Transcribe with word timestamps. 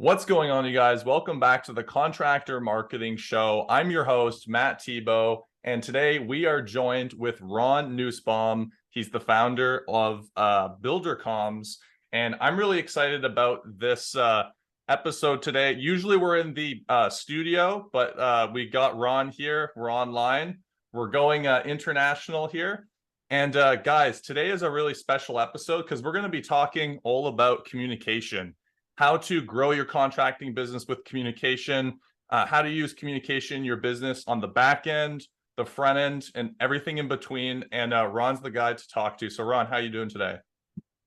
What's 0.00 0.24
going 0.24 0.52
on, 0.52 0.64
you 0.64 0.72
guys? 0.72 1.04
Welcome 1.04 1.40
back 1.40 1.64
to 1.64 1.72
the 1.72 1.82
Contractor 1.82 2.60
Marketing 2.60 3.16
Show. 3.16 3.66
I'm 3.68 3.90
your 3.90 4.04
host, 4.04 4.48
Matt 4.48 4.80
Thibeau, 4.80 5.42
and 5.64 5.82
today 5.82 6.20
we 6.20 6.46
are 6.46 6.62
joined 6.62 7.14
with 7.14 7.40
Ron 7.40 7.96
Nussbaum. 7.96 8.70
He's 8.90 9.10
the 9.10 9.18
founder 9.18 9.82
of 9.88 10.24
uh, 10.36 10.76
BuilderComs, 10.80 11.78
and 12.12 12.36
I'm 12.40 12.56
really 12.56 12.78
excited 12.78 13.24
about 13.24 13.62
this 13.76 14.14
uh, 14.14 14.44
episode 14.88 15.42
today. 15.42 15.72
Usually 15.72 16.16
we're 16.16 16.38
in 16.38 16.54
the 16.54 16.84
uh, 16.88 17.10
studio, 17.10 17.90
but 17.92 18.16
uh, 18.20 18.50
we 18.54 18.68
got 18.68 18.96
Ron 18.96 19.30
here. 19.30 19.72
We're 19.74 19.92
online. 19.92 20.58
We're 20.92 21.08
going 21.08 21.48
uh, 21.48 21.64
international 21.66 22.46
here. 22.46 22.86
And 23.30 23.56
uh, 23.56 23.74
guys, 23.74 24.20
today 24.20 24.50
is 24.50 24.62
a 24.62 24.70
really 24.70 24.94
special 24.94 25.40
episode 25.40 25.82
because 25.82 26.04
we're 26.04 26.12
going 26.12 26.22
to 26.22 26.28
be 26.28 26.40
talking 26.40 27.00
all 27.02 27.26
about 27.26 27.64
communication, 27.64 28.54
how 28.98 29.16
to 29.16 29.40
grow 29.40 29.70
your 29.70 29.84
contracting 29.84 30.52
business 30.52 30.88
with 30.88 31.04
communication, 31.04 32.00
uh, 32.30 32.44
how 32.44 32.60
to 32.60 32.68
use 32.68 32.92
communication 32.92 33.58
in 33.58 33.64
your 33.64 33.76
business 33.76 34.24
on 34.26 34.40
the 34.40 34.48
back 34.48 34.88
end, 34.88 35.24
the 35.56 35.64
front 35.64 35.96
end, 35.96 36.26
and 36.34 36.50
everything 36.58 36.98
in 36.98 37.06
between. 37.06 37.64
And 37.70 37.94
uh, 37.94 38.08
Ron's 38.08 38.40
the 38.40 38.50
guy 38.50 38.72
to 38.72 38.88
talk 38.88 39.16
to. 39.18 39.30
So, 39.30 39.44
Ron, 39.44 39.66
how 39.66 39.76
are 39.76 39.82
you 39.82 39.88
doing 39.88 40.08
today? 40.08 40.38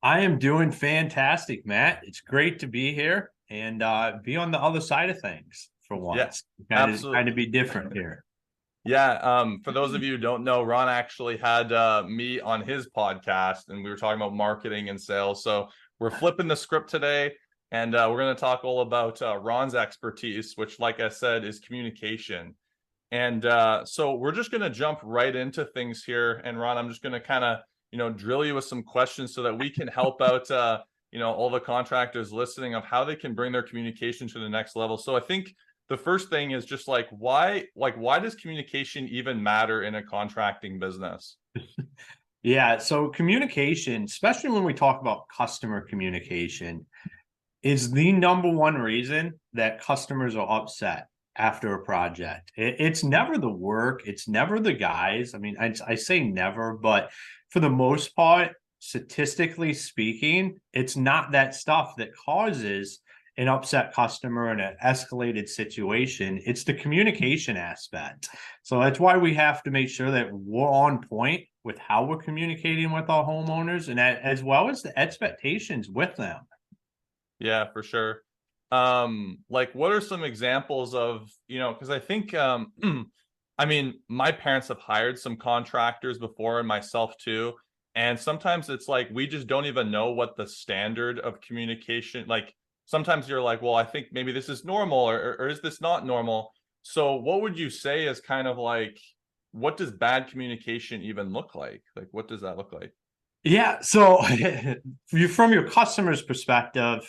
I 0.02 0.22
am 0.22 0.40
doing 0.40 0.72
fantastic, 0.72 1.66
Matt. 1.66 2.00
It's 2.04 2.22
great 2.22 2.60
to 2.60 2.68
be 2.68 2.94
here 2.94 3.30
and 3.50 3.84
uh, 3.84 4.14
be 4.24 4.38
on 4.38 4.52
the 4.52 4.60
other 4.62 4.80
side 4.80 5.10
of 5.10 5.20
things 5.20 5.70
for 5.86 5.98
once. 5.98 6.18
Yes, 6.18 6.44
kind 6.72 6.92
absolutely. 6.94 7.10
of, 7.10 7.20
kind 7.20 7.28
of 7.28 7.36
be 7.36 7.48
different 7.48 7.92
here. 7.92 8.24
Yeah. 8.86 9.16
Um, 9.16 9.60
for 9.66 9.74
those 9.74 9.94
of 9.94 10.02
you 10.02 10.14
who 10.14 10.18
don't 10.18 10.46
know, 10.46 10.64
Ron 10.64 10.88
actually 10.88 11.36
had 11.36 11.74
uh, 11.74 12.04
me 12.08 12.40
on 12.40 12.62
his 12.62 12.90
podcast, 12.90 13.68
and 13.68 13.84
we 13.84 13.90
were 13.90 13.98
talking 13.98 14.22
about 14.22 14.34
marketing 14.34 14.88
and 14.88 15.00
sales. 15.00 15.44
So 15.44 15.68
we're 16.00 16.10
flipping 16.10 16.48
the 16.48 16.56
script 16.56 16.90
today, 16.90 17.34
and 17.72 17.96
uh, 17.96 18.08
we're 18.10 18.18
going 18.18 18.36
to 18.36 18.40
talk 18.40 18.64
all 18.64 18.82
about 18.82 19.22
uh, 19.22 19.38
Ron's 19.38 19.76
expertise, 19.76 20.54
which, 20.56 20.80
like 20.80 21.00
I 21.00 21.10
said, 21.10 21.46
is 21.46 21.60
communication. 21.60 22.56
And 23.12 23.46
uh, 23.46 23.86
so 23.86 24.16
we're 24.16 24.32
just 24.32 24.52
going 24.52 24.62
to 24.62 24.70
jump 24.70 25.00
right 25.04 25.36
into 25.36 25.66
things 25.66 26.04
here. 26.04 26.42
And 26.44 26.60
Ron, 26.60 26.78
I'm 26.78 26.90
just 26.90 27.02
going 27.02 27.14
to 27.14 27.20
kind 27.20 27.44
of 27.44 27.60
you 27.92 27.98
know 27.98 28.10
drill 28.10 28.46
you 28.46 28.56
with 28.56 28.66
some 28.66 28.84
questions 28.84 29.34
so 29.34 29.44
that 29.44 29.58
we 29.58 29.70
can 29.70 29.88
help 29.88 30.22
out 30.22 30.50
uh, 30.50 30.80
you 31.12 31.20
know 31.20 31.32
all 31.32 31.50
the 31.50 31.60
contractors 31.60 32.32
listening 32.32 32.76
of 32.76 32.84
how 32.84 33.04
they 33.04 33.16
can 33.16 33.34
bring 33.34 33.52
their 33.52 33.64
communication 33.64 34.28
to 34.30 34.40
the 34.40 34.50
next 34.50 34.76
level. 34.76 34.98
So 34.98 35.16
I 35.16 35.20
think 35.20 35.54
the 35.92 35.98
first 35.98 36.30
thing 36.30 36.52
is 36.52 36.64
just 36.66 36.88
like 36.88 37.10
why 37.10 37.66
like 37.76 37.96
why 37.96 38.18
does 38.18 38.34
communication 38.34 39.10
even 39.10 39.44
matter 39.44 39.84
in 39.84 39.96
a 39.96 40.02
contracting 40.02 40.80
business 40.80 41.36
yeah 42.44 42.78
so 42.78 43.10
communication 43.10 44.06
especially 44.06 44.50
when 44.50 44.64
we 44.64 44.74
talk 44.74 45.02
about 45.02 45.28
customer 45.28 45.82
communication 45.82 46.86
is 47.64 47.92
the 47.92 48.12
number 48.12 48.50
one 48.50 48.76
reason 48.76 49.40
that 49.54 49.82
customers 49.82 50.36
are 50.36 50.62
upset 50.62 51.08
after 51.38 51.74
a 51.74 51.84
project 51.84 52.52
it, 52.58 52.76
it's 52.80 53.04
never 53.04 53.38
the 53.38 53.50
work 53.50 54.02
it's 54.06 54.28
never 54.28 54.60
the 54.60 54.74
guys 54.74 55.34
i 55.34 55.38
mean 55.38 55.56
I, 55.60 55.74
I 55.88 55.96
say 55.96 56.20
never 56.20 56.74
but 56.74 57.10
for 57.50 57.60
the 57.62 57.70
most 57.70 58.16
part 58.16 58.52
statistically 58.80 59.74
speaking 59.74 60.60
it's 60.74 60.98
not 60.98 61.32
that 61.32 61.56
stuff 61.56 61.96
that 61.98 62.10
causes 62.16 63.00
an 63.38 63.48
upset 63.48 63.94
customer 63.94 64.52
in 64.52 64.60
an 64.60 64.76
escalated 64.84 65.48
situation. 65.48 66.42
It's 66.46 66.64
the 66.64 66.74
communication 66.74 67.58
aspect. 67.58 68.30
So 68.64 68.80
that's 68.80 69.00
why 69.00 69.18
we 69.18 69.34
have 69.36 69.64
to 69.64 69.72
make 69.72 69.90
sure 69.90 70.12
that 70.12 70.30
we're 70.32 70.68
on 70.68 71.02
point 71.08 71.46
with 71.64 71.78
how 71.78 72.06
we're 72.06 72.18
communicating 72.18 72.92
with 72.92 73.10
our 73.10 73.26
homeowners 73.26 73.88
and 73.88 74.00
as 74.00 74.44
well 74.44 74.70
as 74.70 74.82
the 74.82 74.98
expectations 75.00 75.90
with 75.90 76.16
them. 76.18 76.42
Yeah, 77.42 77.66
for 77.74 77.82
sure. 77.82 78.22
Um, 78.72 79.40
like 79.50 79.74
what 79.74 79.92
are 79.92 80.00
some 80.00 80.24
examples 80.24 80.94
of, 80.94 81.30
you 81.48 81.60
know, 81.60 81.74
because 81.74 81.90
I 81.90 82.00
think 82.00 82.34
um 82.34 82.72
I 83.58 83.66
mean, 83.66 84.00
my 84.08 84.32
parents 84.32 84.70
have 84.70 84.80
hired 84.80 85.20
some 85.20 85.36
contractors 85.36 86.18
before 86.18 86.60
and 86.60 86.68
myself 86.68 87.16
too. 87.18 87.54
And 87.94 88.18
sometimes 88.18 88.70
it's 88.70 88.88
like 88.88 89.10
we 89.12 89.28
just 89.28 89.48
don't 89.48 89.66
even 89.66 89.92
know 89.92 90.12
what 90.12 90.38
the 90.38 90.48
standard 90.48 91.20
of 91.20 91.42
communication 91.42 92.26
like 92.28 92.56
sometimes 92.86 93.28
you're 93.28 93.42
like, 93.42 93.62
well, 93.62 93.76
I 93.76 93.86
think 93.86 94.08
maybe 94.12 94.32
this 94.32 94.50
is 94.50 94.64
normal 94.64 95.00
or, 95.00 95.36
or 95.40 95.48
is 95.48 95.62
this 95.62 95.82
not 95.82 96.06
normal? 96.06 96.52
So 96.84 97.16
what 97.16 97.42
would 97.42 97.58
you 97.58 97.70
say 97.70 98.06
is 98.06 98.20
kind 98.20 98.48
of 98.48 98.58
like, 98.58 99.00
what 99.52 99.78
does 99.78 99.92
bad 99.92 100.28
communication 100.28 101.02
even 101.02 101.34
look 101.34 101.56
like? 101.56 101.84
Like, 101.96 102.08
what 102.12 102.28
does 102.28 102.42
that 102.42 102.58
look 102.58 102.72
like? 102.72 102.94
Yeah. 103.44 103.82
So 103.82 104.26
you 105.12 105.28
from 105.28 105.52
your 105.52 105.70
customer's 105.70 106.22
perspective, 106.22 107.00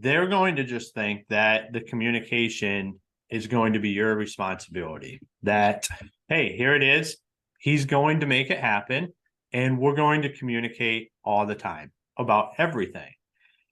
they're 0.00 0.26
going 0.26 0.56
to 0.56 0.64
just 0.64 0.94
think 0.94 1.26
that 1.28 1.72
the 1.72 1.80
communication 1.80 3.00
is 3.30 3.46
going 3.46 3.72
to 3.72 3.78
be 3.78 3.90
your 3.90 4.14
responsibility. 4.14 5.20
That, 5.42 5.88
hey, 6.28 6.56
here 6.56 6.74
it 6.74 6.82
is. 6.82 7.16
He's 7.58 7.84
going 7.86 8.20
to 8.20 8.26
make 8.26 8.50
it 8.50 8.58
happen. 8.58 9.12
And 9.52 9.78
we're 9.78 9.94
going 9.94 10.22
to 10.22 10.32
communicate 10.32 11.10
all 11.24 11.46
the 11.46 11.54
time 11.54 11.92
about 12.18 12.52
everything. 12.58 13.10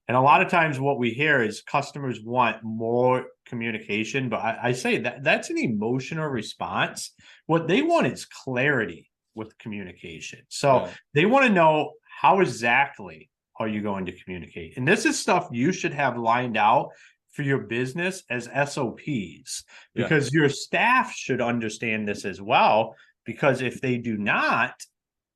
And 0.07 0.17
a 0.17 0.21
lot 0.21 0.41
of 0.41 0.49
times, 0.49 0.79
what 0.79 0.99
we 0.99 1.11
hear 1.11 1.41
is 1.41 1.61
customers 1.61 2.19
want 2.21 2.57
more 2.61 3.27
communication, 3.45 4.27
but 4.27 4.37
I, 4.37 4.59
I, 4.63 4.71
say 4.73 4.97
that 4.97 5.23
that's 5.23 5.49
an 5.49 5.57
emotional 5.57 6.27
response. 6.27 7.13
What 7.45 7.67
they 7.69 7.81
want 7.81 8.07
is 8.07 8.25
clarity 8.25 9.09
with 9.33 9.57
communication. 9.57 10.41
So 10.49 10.81
yeah. 10.81 10.89
they 11.13 11.25
want 11.25 11.45
to 11.45 11.53
know 11.53 11.93
how 12.19 12.41
exactly 12.41 13.29
are 13.63 13.67
you 13.67 13.81
going 13.81 14.05
to 14.05 14.23
communicate, 14.23 14.77
and 14.77 14.87
this 14.87 15.05
is 15.05 15.19
stuff 15.19 15.47
you 15.51 15.71
should 15.71 15.93
have 15.93 16.17
lined 16.17 16.57
out 16.57 16.89
for 17.33 17.41
your 17.41 17.59
business 17.59 18.23
as 18.29 18.45
SOPs 18.45 19.63
because 19.95 20.33
yeah. 20.33 20.39
your 20.39 20.49
staff 20.49 21.11
should 21.13 21.41
understand 21.41 22.07
this 22.07 22.25
as 22.25 22.41
well. 22.41 22.95
Because 23.25 23.61
if 23.61 23.81
they 23.81 23.97
do 23.97 24.17
not, 24.17 24.75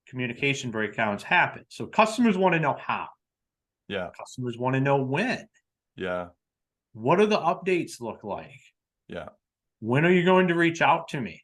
communication 0.08 0.72
breakdowns 0.72 1.24
happen. 1.24 1.66
So 1.70 1.88
customers 1.88 2.38
want 2.38 2.54
to 2.54 2.60
know 2.60 2.78
how. 2.80 3.08
Yeah. 3.88 4.10
Customers 4.18 4.58
want 4.58 4.76
to 4.76 4.82
know 4.82 5.02
when. 5.02 5.48
Yeah. 5.96 6.28
What 6.94 7.18
do 7.18 7.26
the 7.26 7.38
updates 7.38 8.00
look 8.00 8.24
like? 8.24 8.62
Yeah. 9.08 9.30
When 9.80 10.06
are 10.06 10.12
you 10.12 10.26
going 10.26 10.50
to 10.50 10.56
reach 10.56 10.82
out 10.82 11.08
to 11.10 11.22
me? 11.22 11.44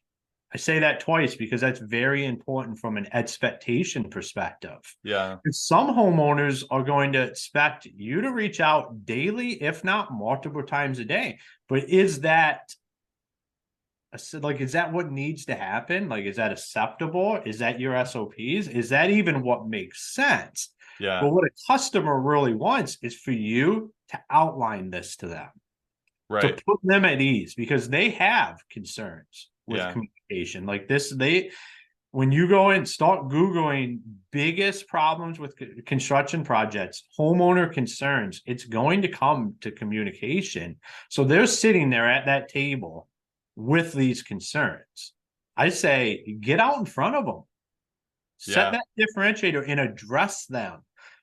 I 0.54 0.56
say 0.56 0.78
that 0.78 1.00
twice 1.00 1.34
because 1.34 1.60
that's 1.60 1.80
very 1.80 2.24
important 2.24 2.78
from 2.78 2.96
an 2.96 3.08
expectation 3.12 4.04
perspective. 4.04 4.78
Yeah. 5.02 5.38
Some 5.50 5.88
homeowners 5.88 6.62
are 6.70 6.84
going 6.84 7.12
to 7.14 7.22
expect 7.22 7.86
you 7.86 8.20
to 8.20 8.32
reach 8.32 8.60
out 8.60 9.04
daily, 9.04 9.60
if 9.60 9.82
not 9.82 10.12
multiple 10.12 10.62
times 10.62 11.00
a 11.00 11.04
day. 11.04 11.40
But 11.68 11.88
is 11.88 12.20
that 12.20 12.72
like 14.32 14.60
is 14.60 14.72
that 14.72 14.92
what 14.92 15.10
needs 15.10 15.46
to 15.46 15.56
happen? 15.56 16.08
Like 16.08 16.24
is 16.24 16.36
that 16.36 16.52
acceptable? 16.52 17.40
Is 17.44 17.58
that 17.58 17.80
your 17.80 18.06
SOPs? 18.06 18.38
Is 18.68 18.90
that 18.90 19.10
even 19.10 19.42
what 19.42 19.66
makes 19.66 20.14
sense? 20.14 20.68
Yeah. 21.00 21.20
But 21.20 21.32
what 21.32 21.42
a 21.42 21.50
customer 21.66 22.20
really 22.20 22.54
wants 22.54 22.96
is 23.02 23.16
for 23.16 23.32
you 23.32 23.92
to 24.10 24.20
outline 24.30 24.90
this 24.90 25.16
to 25.16 25.26
them. 25.26 25.48
Right. 26.30 26.56
To 26.56 26.64
put 26.64 26.78
them 26.84 27.04
at 27.04 27.20
ease 27.20 27.56
because 27.56 27.88
they 27.88 28.10
have 28.10 28.62
concerns 28.70 29.50
with 29.66 29.78
yeah. 29.78 29.92
communication. 29.92 30.10
Like 30.66 30.88
this, 30.88 31.12
they 31.14 31.50
when 32.10 32.30
you 32.30 32.46
go 32.46 32.70
and 32.70 32.88
start 32.88 33.28
Googling 33.28 33.98
biggest 34.30 34.86
problems 34.86 35.40
with 35.40 35.56
construction 35.84 36.44
projects, 36.44 37.02
homeowner 37.18 37.72
concerns, 37.72 38.40
it's 38.46 38.64
going 38.64 39.02
to 39.02 39.08
come 39.08 39.54
to 39.62 39.72
communication. 39.72 40.76
So 41.10 41.24
they're 41.24 41.48
sitting 41.48 41.90
there 41.90 42.08
at 42.08 42.26
that 42.26 42.48
table 42.48 43.08
with 43.56 43.92
these 43.92 44.22
concerns. 44.22 45.12
I 45.56 45.70
say, 45.70 46.36
get 46.40 46.60
out 46.60 46.78
in 46.78 46.84
front 46.84 47.16
of 47.16 47.26
them 47.26 47.42
set 48.38 48.56
yeah. 48.56 48.70
that 48.72 48.84
differentiator 48.98 49.64
and 49.66 49.80
address 49.80 50.46
them 50.46 50.82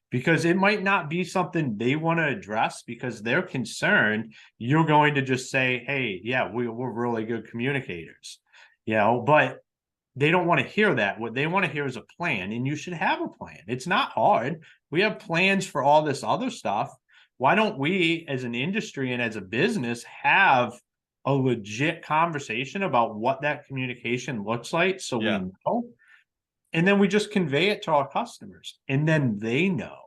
because 0.10 0.44
it 0.44 0.58
might 0.58 0.84
not 0.84 1.10
be 1.10 1.24
something 1.24 1.78
they 1.78 1.96
want 1.96 2.20
to 2.20 2.28
address 2.28 2.84
because 2.86 3.22
they're 3.22 3.42
concerned 3.42 4.34
you're 4.58 4.86
going 4.86 5.16
to 5.16 5.22
just 5.22 5.52
say 5.52 5.84
hey 5.86 6.20
yeah 6.24 6.52
we, 6.52 6.68
we're 6.68 6.92
really 6.92 7.26
good 7.26 7.50
communicators 7.50 8.40
you 8.86 8.96
know 8.96 9.22
but 9.26 9.60
they 10.16 10.32
don't 10.32 10.48
want 10.48 10.60
to 10.60 10.68
hear 10.68 10.94
that. 10.96 11.20
What 11.20 11.34
they 11.34 11.48
want 11.48 11.66
to 11.66 11.72
hear 11.72 11.86
is 11.86 11.96
a 11.96 12.04
plan 12.18 12.52
and 12.52 12.68
you 12.68 12.76
should 12.76 12.94
have 12.94 13.22
a 13.22 13.30
plan. 13.30 13.60
It's 13.68 13.88
not 13.88 14.12
hard. 14.12 14.62
We 14.90 15.02
have 15.02 15.20
plans 15.20 15.66
for 15.66 15.84
all 15.84 16.02
this 16.02 16.24
other 16.24 16.50
stuff. 16.50 16.94
Why 17.38 17.56
don't 17.56 17.80
we 17.80 18.26
as 18.28 18.44
an 18.44 18.54
industry 18.54 19.14
and 19.14 19.22
as 19.22 19.36
a 19.36 19.42
business 19.42 20.04
have 20.04 20.74
a 21.26 21.34
legit 21.34 22.04
conversation 22.04 22.84
about 22.84 23.16
what 23.16 23.42
that 23.42 23.66
communication 23.68 24.44
looks 24.44 24.74
like 24.74 25.00
so 25.00 25.22
yeah. 25.22 25.40
we 25.40 25.52
know? 25.66 25.86
And 26.74 26.88
then 26.88 27.00
we 27.00 27.08
just 27.08 27.32
convey 27.32 27.70
it 27.70 27.84
to 27.84 27.92
our 27.92 28.08
customers 28.08 28.80
and 28.90 29.08
then 29.08 29.40
they 29.40 29.70
know. 29.70 29.98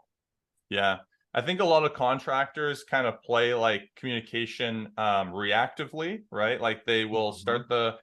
Yeah. 0.69 0.99
I 1.33 1.41
think 1.41 1.61
a 1.61 1.65
lot 1.65 1.85
of 1.85 1.95
contractors 1.95 2.85
kind 2.85 3.07
of 3.07 3.23
play 3.23 3.55
like 3.55 3.91
communication 3.97 4.93
um, 4.99 5.33
reactively 5.33 6.23
right? 6.31 6.61
Like 6.61 6.85
they 6.85 7.07
will 7.07 7.31
mm-hmm. 7.31 7.41
start 7.41 7.69
the 7.69 7.97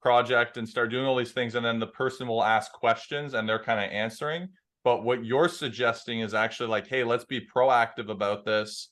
project 0.00 0.56
and 0.56 0.68
start 0.68 0.90
doing 0.90 1.06
all 1.06 1.16
these 1.16 1.32
things 1.32 1.54
and 1.54 1.64
then 1.64 1.78
the 1.78 1.86
person 1.86 2.26
will 2.26 2.44
ask 2.44 2.72
questions 2.72 3.34
and 3.34 3.48
they're 3.48 3.62
kind 3.62 3.84
of 3.84 3.90
answering. 3.90 4.48
But 4.84 5.02
what 5.02 5.24
you're 5.24 5.48
suggesting 5.48 6.20
is 6.20 6.34
actually 6.34 6.68
like 6.68 6.86
hey 6.86 7.04
let's 7.04 7.24
be 7.24 7.40
proactive 7.40 8.08
about 8.08 8.44
this 8.44 8.88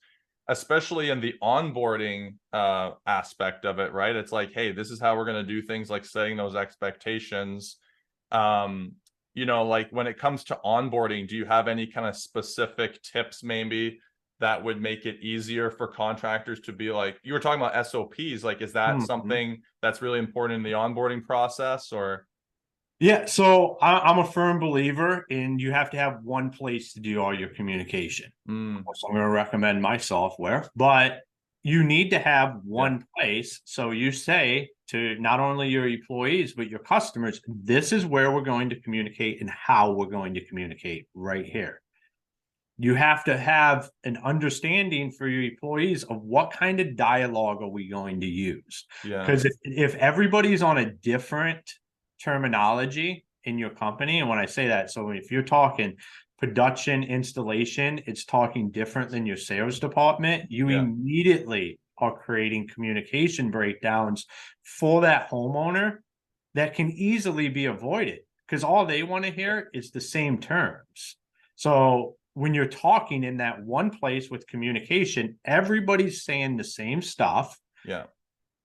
especially 0.49 1.09
in 1.09 1.21
the 1.21 1.35
onboarding 1.43 2.35
uh 2.53 2.91
aspect 3.07 3.65
of 3.65 3.79
it 3.79 3.93
right? 3.93 4.17
It's 4.17 4.33
like 4.33 4.53
hey 4.53 4.73
this 4.73 4.91
is 4.91 5.01
how 5.01 5.17
we're 5.17 5.25
going 5.25 5.47
to 5.47 5.53
do 5.53 5.63
things 5.63 5.91
like 5.91 6.05
setting 6.05 6.37
those 6.37 6.57
expectations. 6.57 7.77
Um 8.33 8.93
you 9.35 9.47
know 9.47 9.65
like 9.67 9.91
when 9.91 10.07
it 10.07 10.19
comes 10.19 10.45
to 10.45 10.59
onboarding 10.65 11.29
do 11.29 11.37
you 11.37 11.45
have 11.45 11.69
any 11.69 11.87
kind 11.87 12.07
of 12.07 12.17
specific 12.17 13.03
tips 13.03 13.43
maybe 13.43 14.01
that 14.41 14.63
would 14.63 14.81
make 14.81 15.07
it 15.07 15.21
easier 15.21 15.71
for 15.71 15.87
contractors 15.89 16.61
to 16.61 16.73
be 16.73 16.91
like 16.91 17.19
you 17.23 17.33
were 17.33 17.41
talking 17.41 17.61
about 17.61 17.75
SOPs 17.77 18.43
like 18.45 18.61
is 18.63 18.73
that 18.73 19.01
Mhm. 19.01 19.07
something 19.07 19.63
that's 19.83 20.03
really 20.03 20.19
important 20.19 20.57
in 20.59 20.63
the 20.63 20.73
onboarding 20.73 21.23
process 21.25 21.93
or 21.93 22.27
Yeah, 23.01 23.27
so 23.27 23.77
I, 23.83 23.99
I'm 24.01 24.19
a 24.19 24.25
firm 24.27 24.61
believer 24.61 25.25
in 25.29 25.59
you 25.59 25.73
have 25.73 25.91
to 25.91 25.97
have 25.99 26.23
one 26.23 26.51
place 26.51 26.93
to 26.95 27.01
do 27.01 27.21
all 27.21 27.35
your 27.39 27.49
communication. 27.51 28.31
Mm, 28.49 28.85
So 28.95 29.09
I'm 29.09 29.15
going 29.15 29.25
to 29.27 29.31
recommend 29.31 29.83
my 29.83 29.97
software, 29.99 30.69
but 30.77 31.21
you 31.63 31.83
need 31.83 32.11
to 32.11 32.19
have 32.19 32.61
one 32.65 33.05
place. 33.17 33.61
So 33.65 33.91
you 33.91 34.13
say 34.13 34.71
to 34.89 35.19
not 35.19 35.41
only 35.41 35.69
your 35.69 35.89
employees, 35.89 36.53
but 36.55 36.69
your 36.69 36.79
customers, 36.81 37.41
this 37.49 37.93
is 37.93 38.07
where 38.07 38.31
we're 38.33 38.43
going 38.43 38.71
to 38.71 38.81
communicate 38.81 39.41
and 39.41 39.51
how 39.51 39.93
we're 39.93 40.07
going 40.07 40.35
to 40.35 40.45
communicate 40.45 41.09
right 41.15 41.45
here. 41.47 41.81
You 42.79 42.95
have 42.95 43.25
to 43.25 43.37
have 43.37 43.89
an 44.03 44.17
understanding 44.25 45.13
for 45.13 45.29
your 45.29 45.45
employees 45.45 46.03
of 46.05 46.23
what 46.23 46.51
kind 46.51 46.81
of 46.81 46.97
dialogue 46.97 47.63
are 47.63 47.69
we 47.69 47.89
going 47.89 48.21
to 48.21 48.27
use. 48.27 48.87
yeah 49.05 49.21
Because 49.21 49.45
if, 49.45 49.53
if 49.63 49.95
everybody's 49.97 50.63
on 50.63 50.79
a 50.79 50.91
different 50.93 51.63
terminology 52.23 53.25
in 53.45 53.59
your 53.59 53.71
company, 53.71 54.21
and 54.21 54.29
when 54.29 54.39
I 54.39 54.47
say 54.47 54.69
that, 54.69 54.91
so 54.91 55.11
if 55.11 55.31
you're 55.31 55.43
talking 55.43 55.97
production 56.39 57.05
installation, 57.05 58.01
it's 58.07 58.25
talking 58.25 58.71
different 58.71 59.11
than 59.11 59.25
your 59.25 59.37
sales 59.37 59.79
department, 59.79 60.51
you 60.51 60.69
Yeah. 60.69 60.81
immediately 60.81 61.79
are 61.99 62.17
creating 62.19 62.67
communication 62.67 63.51
breakdowns 63.53 64.27
for 64.65 65.03
that 65.03 65.31
homeowner 65.31 65.99
that 66.55 66.75
can 66.75 66.91
easily 66.91 67.49
be 67.49 67.67
avoided 67.67 68.21
because 68.47 68.65
all 68.65 68.85
they 68.85 69.03
want 69.05 69.25
to 69.25 69.31
hear 69.31 69.71
is 69.73 69.91
the 69.91 70.01
same 70.01 70.39
terms. 70.39 71.17
So 71.55 72.17
when 72.35 72.53
you're 72.53 72.67
talking 72.67 73.25
in 73.25 73.39
that 73.39 73.63
one 73.63 73.91
place 73.91 74.29
with 74.29 74.47
communication, 74.47 75.39
everybody's 75.45 76.25
saying 76.25 76.57
the 76.57 76.65
same 76.65 77.01
stuff. 77.01 77.59
Yeah. 77.87 78.05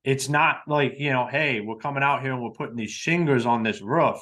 It's 0.06 0.30
not 0.30 0.62
like 0.66 0.96
you 0.98 1.12
know 1.12 1.28
hey 1.28 1.60
we're 1.60 1.76
coming 1.76 2.04
out 2.04 2.22
here 2.22 2.32
and 2.32 2.42
we're 2.42 2.52
putting 2.52 2.78
these 2.78 2.90
shingers 2.90 3.46
on 3.46 3.64
this 3.64 3.82
roof 3.82 4.18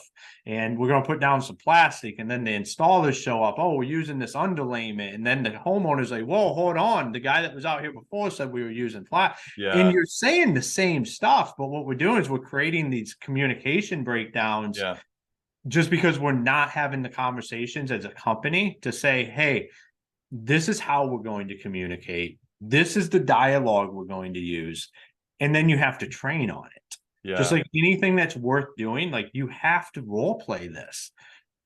and 0.47 0.77
we're 0.77 0.87
going 0.87 1.03
to 1.03 1.07
put 1.07 1.19
down 1.19 1.39
some 1.39 1.55
plastic 1.55 2.15
and 2.17 2.29
then 2.29 2.43
the 2.43 2.51
installers 2.51 3.13
show 3.13 3.43
up 3.43 3.55
oh 3.59 3.75
we're 3.75 3.83
using 3.83 4.17
this 4.17 4.33
underlayment. 4.33 5.13
And 5.13 5.25
then 5.25 5.43
the 5.43 5.51
homeowner's 5.51 6.09
like 6.09 6.25
whoa 6.25 6.53
hold 6.53 6.77
on. 6.77 7.11
The 7.11 7.19
guy 7.19 7.43
that 7.43 7.53
was 7.53 7.63
out 7.63 7.81
here 7.81 7.93
before 7.93 8.31
said 8.31 8.51
we 8.51 8.63
were 8.63 8.71
using 8.71 9.05
plastic 9.05 9.53
yeah. 9.55 9.77
and 9.77 9.93
you're 9.93 10.05
saying 10.05 10.55
the 10.55 10.63
same 10.63 11.05
stuff 11.05 11.53
but 11.57 11.67
what 11.67 11.85
we're 11.85 11.93
doing 11.93 12.19
is 12.21 12.27
we're 12.27 12.39
creating 12.39 12.89
these 12.89 13.13
communication 13.13 14.03
breakdowns 14.03 14.79
yeah 14.79 14.97
just 15.67 15.89
because 15.89 16.19
we're 16.19 16.31
not 16.31 16.69
having 16.69 17.01
the 17.01 17.09
conversations 17.09 17.91
as 17.91 18.05
a 18.05 18.09
company 18.09 18.77
to 18.81 18.91
say, 18.91 19.25
hey, 19.25 19.69
this 20.31 20.69
is 20.69 20.79
how 20.79 21.07
we're 21.07 21.23
going 21.23 21.47
to 21.49 21.57
communicate. 21.57 22.39
This 22.61 22.97
is 22.97 23.09
the 23.09 23.19
dialogue 23.19 23.93
we're 23.93 24.05
going 24.05 24.33
to 24.33 24.39
use. 24.39 24.89
And 25.39 25.53
then 25.53 25.69
you 25.69 25.77
have 25.77 25.99
to 25.99 26.07
train 26.07 26.49
on 26.49 26.67
it. 26.75 26.97
yeah 27.23 27.37
Just 27.37 27.51
like 27.51 27.65
anything 27.75 28.15
that's 28.15 28.35
worth 28.35 28.75
doing, 28.77 29.11
like 29.11 29.29
you 29.33 29.47
have 29.47 29.91
to 29.93 30.01
role 30.01 30.39
play 30.39 30.67
this. 30.67 31.11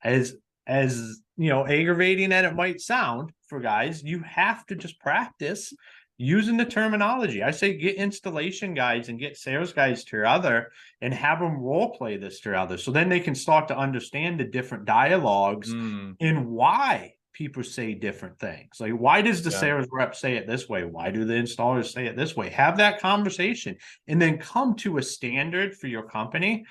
As 0.03 0.35
as 0.67 1.21
you 1.37 1.49
know, 1.49 1.65
aggravating 1.65 2.29
that 2.29 2.45
it 2.45 2.55
might 2.55 2.81
sound 2.81 3.31
for 3.47 3.59
guys, 3.59 4.03
you 4.03 4.19
have 4.19 4.65
to 4.67 4.75
just 4.75 4.99
practice 4.99 5.73
using 6.21 6.55
the 6.55 6.65
terminology. 6.65 7.41
I 7.41 7.49
say 7.51 7.73
get 7.73 7.95
installation 7.95 8.73
guys 8.75 9.09
and 9.09 9.19
get 9.19 9.37
sales 9.37 9.73
guys 9.73 10.03
to 10.05 10.23
other 10.23 10.71
and 11.01 11.13
have 11.13 11.39
them 11.39 11.57
role 11.57 11.89
play 11.97 12.17
this 12.17 12.39
together. 12.39 12.77
So 12.77 12.91
then 12.91 13.09
they 13.09 13.19
can 13.19 13.33
start 13.33 13.67
to 13.69 13.77
understand 13.77 14.39
the 14.39 14.43
different 14.45 14.85
dialogues 14.85 15.73
Mm, 15.73 16.15
and 16.19 16.47
why 16.47 17.15
people 17.33 17.63
say 17.63 17.93
different 17.95 18.37
things. 18.37 18.79
Like, 18.79 18.91
why 18.91 19.21
does 19.23 19.41
the 19.41 19.49
Yeah. 19.49 19.57
sales 19.57 19.87
rep 19.91 20.13
say 20.13 20.35
it 20.35 20.45
this 20.47 20.69
way? 20.69 20.83
Why 20.85 21.09
do 21.09 21.25
the 21.25 21.33
installers 21.33 21.91
say 21.91 22.05
it 22.05 22.15
this 22.15 22.35
way? 22.35 22.49
Have 22.49 22.77
that 22.77 22.99
conversation 22.99 23.77
and 24.07 24.21
then 24.21 24.37
come 24.37 24.75
to 24.75 24.97
a 24.99 25.03
standard 25.03 25.75
for 25.75 25.87
your 25.87 26.03
company 26.03 26.65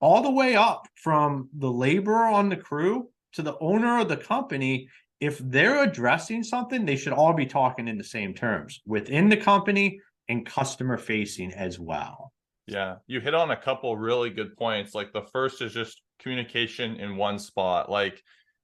all 0.00 0.22
the 0.22 0.30
way 0.30 0.56
up 0.56 0.88
from 0.94 1.50
the 1.58 1.70
laborer 1.70 2.26
on 2.26 2.48
the 2.48 2.56
crew 2.56 3.10
to 3.32 3.42
the 3.42 3.58
owner 3.58 3.98
of 3.98 4.08
the 4.08 4.16
company. 4.16 4.88
If 5.20 5.38
they're 5.38 5.82
addressing 5.82 6.42
something, 6.42 6.84
they 6.84 6.96
should 6.96 7.12
all 7.12 7.32
be 7.32 7.46
talking 7.46 7.88
in 7.88 7.96
the 7.96 8.04
same 8.04 8.34
terms 8.34 8.80
within 8.86 9.28
the 9.28 9.36
company 9.36 10.00
and 10.28 10.44
customer 10.44 10.98
facing 10.98 11.52
as 11.52 11.78
well. 11.78 12.32
Yeah, 12.66 12.96
you 13.06 13.20
hit 13.20 13.34
on 13.34 13.52
a 13.52 13.56
couple 13.56 13.96
really 13.96 14.30
good 14.30 14.56
points. 14.56 14.94
Like 14.94 15.12
the 15.12 15.26
first 15.32 15.62
is 15.62 15.72
just 15.72 16.02
communication 16.18 16.96
in 16.96 17.16
one 17.16 17.38
spot. 17.38 17.90
Like 17.90 18.22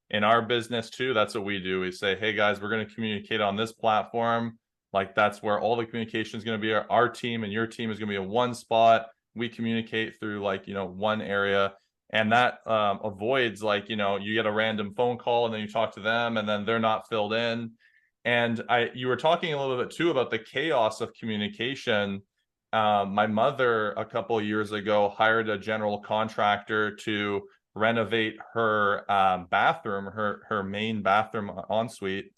in 0.09 0.23
our 0.23 0.41
business 0.41 0.89
too, 0.89 1.13
that's 1.13 1.33
what 1.35 1.45
we 1.45 1.59
do. 1.59 1.79
We 1.79 1.91
say, 1.91 2.15
"Hey 2.15 2.33
guys, 2.33 2.61
we're 2.61 2.69
going 2.69 2.85
to 2.85 2.93
communicate 2.93 3.41
on 3.41 3.55
this 3.55 3.71
platform." 3.71 4.59
Like 4.91 5.15
that's 5.15 5.41
where 5.41 5.59
all 5.59 5.75
the 5.75 5.85
communication 5.85 6.37
is 6.37 6.43
going 6.43 6.59
to 6.59 6.61
be. 6.61 6.73
Our, 6.73 6.85
our 6.89 7.09
team 7.09 7.43
and 7.43 7.51
your 7.51 7.65
team 7.65 7.91
is 7.91 7.97
going 7.97 8.09
to 8.09 8.19
be 8.19 8.23
in 8.23 8.29
one 8.29 8.53
spot. 8.53 9.07
We 9.35 9.49
communicate 9.49 10.19
through 10.19 10.43
like 10.43 10.67
you 10.67 10.73
know 10.73 10.85
one 10.85 11.21
area, 11.21 11.73
and 12.13 12.31
that 12.31 12.65
um, 12.65 13.01
avoids 13.03 13.61
like 13.61 13.89
you 13.89 13.97
know 13.97 14.15
you 14.15 14.33
get 14.33 14.45
a 14.45 14.51
random 14.51 14.93
phone 14.95 15.17
call 15.17 15.45
and 15.45 15.53
then 15.53 15.59
you 15.59 15.67
talk 15.67 15.93
to 15.95 15.99
them 15.99 16.37
and 16.37 16.47
then 16.47 16.65
they're 16.65 16.79
not 16.79 17.09
filled 17.09 17.33
in. 17.33 17.71
And 18.23 18.63
I, 18.69 18.89
you 18.95 19.07
were 19.07 19.17
talking 19.17 19.53
a 19.53 19.59
little 19.59 19.83
bit 19.83 19.91
too 19.93 20.09
about 20.09 20.31
the 20.31 20.39
chaos 20.39 21.01
of 21.01 21.13
communication 21.13 22.21
um, 22.73 23.13
my 23.13 23.27
mother 23.27 23.91
a 23.91 24.03
couple 24.03 24.41
years 24.41 24.71
ago 24.71 25.13
hired 25.15 25.47
a 25.47 25.59
general 25.59 25.99
contractor 25.99 26.95
to 26.95 27.43
renovate 27.75 28.37
her 28.53 29.09
um, 29.11 29.47
bathroom, 29.51 30.05
her 30.05 30.41
her 30.49 30.63
main 30.63 31.03
bathroom 31.03 31.51
ensuite, 31.69 32.31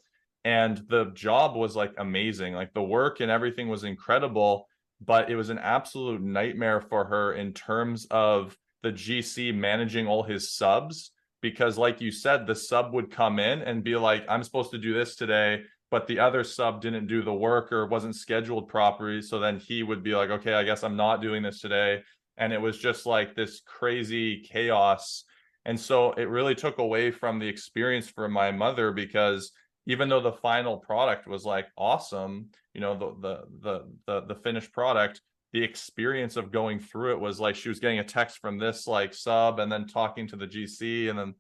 and 0.44 0.83
the 0.89 1.06
job 1.13 1.56
was 1.56 1.78
like 1.78 1.94
amazing. 1.98 2.54
Like 2.54 2.74
the 2.74 2.83
work 2.83 3.21
and 3.21 3.31
everything 3.31 3.69
was 3.69 3.86
incredible, 3.86 4.68
but 5.00 5.31
it 5.31 5.38
was 5.38 5.50
an 5.50 5.57
absolute 5.57 6.21
nightmare 6.21 6.81
for 6.81 7.06
her 7.06 7.33
in 7.33 7.54
terms 7.54 8.06
of 8.12 8.57
the 8.85 8.93
GC 8.93 9.53
managing 9.53 10.07
all 10.07 10.21
his 10.21 10.53
subs 10.53 11.11
because 11.41 11.77
like 11.77 11.99
you 11.99 12.11
said 12.11 12.45
the 12.45 12.55
sub 12.55 12.93
would 12.93 13.09
come 13.09 13.39
in 13.39 13.61
and 13.63 13.83
be 13.83 13.95
like 13.95 14.23
I'm 14.29 14.43
supposed 14.43 14.71
to 14.71 14.77
do 14.77 14.93
this 14.93 15.15
today 15.15 15.63
but 15.91 16.07
the 16.07 16.19
other 16.19 16.43
sub 16.43 16.81
didn't 16.81 17.07
do 17.07 17.21
the 17.21 17.33
work 17.33 17.71
or 17.71 17.87
wasn't 17.87 18.15
scheduled 18.15 18.67
properly. 18.67 19.21
So 19.21 19.39
then 19.39 19.59
he 19.59 19.83
would 19.83 20.03
be 20.03 20.15
like, 20.15 20.29
okay, 20.29 20.53
I 20.53 20.63
guess 20.63 20.83
I'm 20.83 20.95
not 20.95 21.21
doing 21.21 21.44
this 21.44 21.61
today. 21.61 22.01
And 22.37 22.51
it 22.51 22.59
was 22.59 22.77
just 22.77 23.06
like 23.06 23.35
this 23.35 23.61
crazy 23.61 24.42
chaos. 24.42 25.23
And 25.63 25.80
so 25.80 26.11
it 26.13 26.27
really 26.27 26.56
took 26.56 26.80
away 26.80 27.11
from 27.11 27.39
the 27.39 27.47
experience 27.47 28.09
for 28.09 28.27
my 28.27 28.51
mother 28.51 28.92
because 28.92 29.51
even 29.87 30.09
though 30.09 30.19
the 30.19 30.33
final 30.33 30.77
product 30.77 31.27
was 31.27 31.45
like 31.45 31.68
awesome, 31.77 32.49
you 32.73 32.81
know, 32.81 32.97
the 32.97 33.15
the 33.21 33.44
the 33.61 33.85
the, 34.06 34.27
the 34.27 34.35
finished 34.42 34.73
product, 34.73 35.21
the 35.56 35.64
experience 35.64 36.35
of 36.35 36.52
going 36.52 36.78
through 36.78 37.14
it 37.14 37.19
was 37.19 37.40
like 37.40 37.56
she 37.56 37.69
was 37.69 37.80
getting 37.80 38.00
a 38.00 38.04
text 38.04 38.40
from 38.40 38.57
this 38.57 38.88
like 38.88 39.14
sub 39.14 39.59
and 39.59 39.71
then 39.71 39.88
talking 39.88 40.28
to 40.28 40.35
the 40.35 40.45
GC 40.45 41.09
and 41.09 41.18
then 41.18 41.33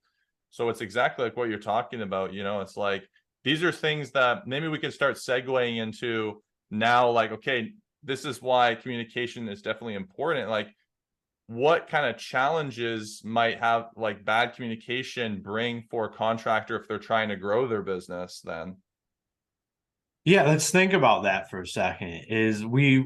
so 0.51 0.69
it's 0.69 0.79
exactly 0.79 1.25
like 1.25 1.35
what 1.35 1.49
you're 1.49 1.59
talking 1.59 2.01
about, 2.01 2.31
you 2.31 2.41
know, 2.41 2.61
it's 2.61 2.77
like 2.77 3.03
these 3.43 3.61
are 3.61 3.73
things 3.73 4.11
that 4.11 4.47
maybe 4.47 4.69
we 4.69 4.79
can 4.79 4.93
start 4.93 5.17
segueing 5.17 5.83
into 5.83 6.41
now 6.71 7.09
like 7.09 7.33
okay 7.33 7.73
this 8.03 8.23
is 8.23 8.41
why 8.41 8.73
communication 8.75 9.49
is 9.49 9.61
definitely 9.61 9.95
important 9.95 10.49
like 10.49 10.69
what 11.47 11.89
kind 11.89 12.05
of 12.05 12.17
challenges 12.17 13.21
might 13.25 13.59
have 13.59 13.89
like 13.97 14.23
bad 14.23 14.55
communication 14.55 15.41
bring 15.41 15.83
for 15.91 16.05
a 16.05 16.09
contractor 16.09 16.79
if 16.79 16.87
they're 16.87 16.97
trying 16.97 17.27
to 17.27 17.35
grow 17.35 17.67
their 17.67 17.83
business 17.83 18.39
then 18.45 18.77
Yeah, 20.23 20.43
let's 20.43 20.71
think 20.71 20.93
about 20.93 21.23
that 21.23 21.49
for 21.49 21.59
a 21.59 21.67
second. 21.67 22.27
Is 22.29 22.65
we 22.65 23.05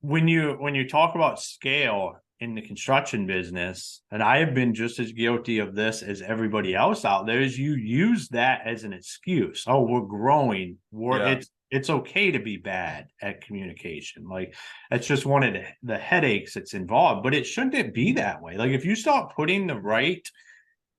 when 0.00 0.28
you 0.28 0.56
when 0.58 0.74
you 0.74 0.88
talk 0.88 1.14
about 1.14 1.40
scale 1.40 2.16
in 2.40 2.54
the 2.54 2.62
construction 2.62 3.26
business, 3.26 4.02
and 4.10 4.22
I 4.22 4.38
have 4.38 4.54
been 4.54 4.74
just 4.74 4.98
as 4.98 5.12
guilty 5.12 5.58
of 5.58 5.74
this 5.74 6.02
as 6.02 6.20
everybody 6.20 6.74
else 6.74 7.04
out 7.04 7.26
there, 7.26 7.40
is 7.40 7.58
you 7.58 7.74
use 7.74 8.28
that 8.28 8.60
as 8.66 8.84
an 8.84 8.92
excuse. 8.92 9.64
Oh, 9.66 9.82
we're 9.82 10.00
growing. 10.02 10.78
We're 10.90 11.18
Yeah. 11.18 11.30
it's 11.30 11.50
it's 11.70 11.90
okay 11.90 12.30
to 12.30 12.38
be 12.38 12.56
bad 12.56 13.08
at 13.20 13.40
communication. 13.40 14.28
Like 14.28 14.54
that's 14.90 15.06
just 15.06 15.26
one 15.26 15.42
of 15.42 15.54
the, 15.54 15.64
the 15.82 15.98
headaches 15.98 16.54
that's 16.54 16.74
involved. 16.74 17.24
But 17.24 17.34
it 17.34 17.44
shouldn't 17.46 17.74
it 17.74 17.92
be 17.92 18.12
that 18.12 18.40
way. 18.40 18.56
Like 18.56 18.70
if 18.70 18.84
you 18.84 18.94
start 18.94 19.34
putting 19.34 19.66
the 19.66 19.80
right 19.80 20.26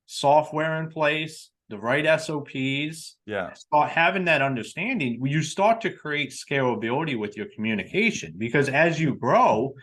software 0.08 0.82
in 0.82 0.90
place, 0.90 1.50
the 1.70 1.78
right 1.78 2.20
SOPs, 2.20 3.18
yeah 3.26 3.54
start 3.54 3.90
having 3.90 4.26
that 4.26 4.42
understanding, 4.42 5.20
you 5.26 5.42
start 5.42 5.82
to 5.82 5.90
create 5.90 6.32
scalability 6.32 7.18
with 7.18 7.36
your 7.36 7.48
communication. 7.54 8.34
Because 8.38 8.70
as 8.70 9.00
you 9.00 9.16
grow, 9.16 9.74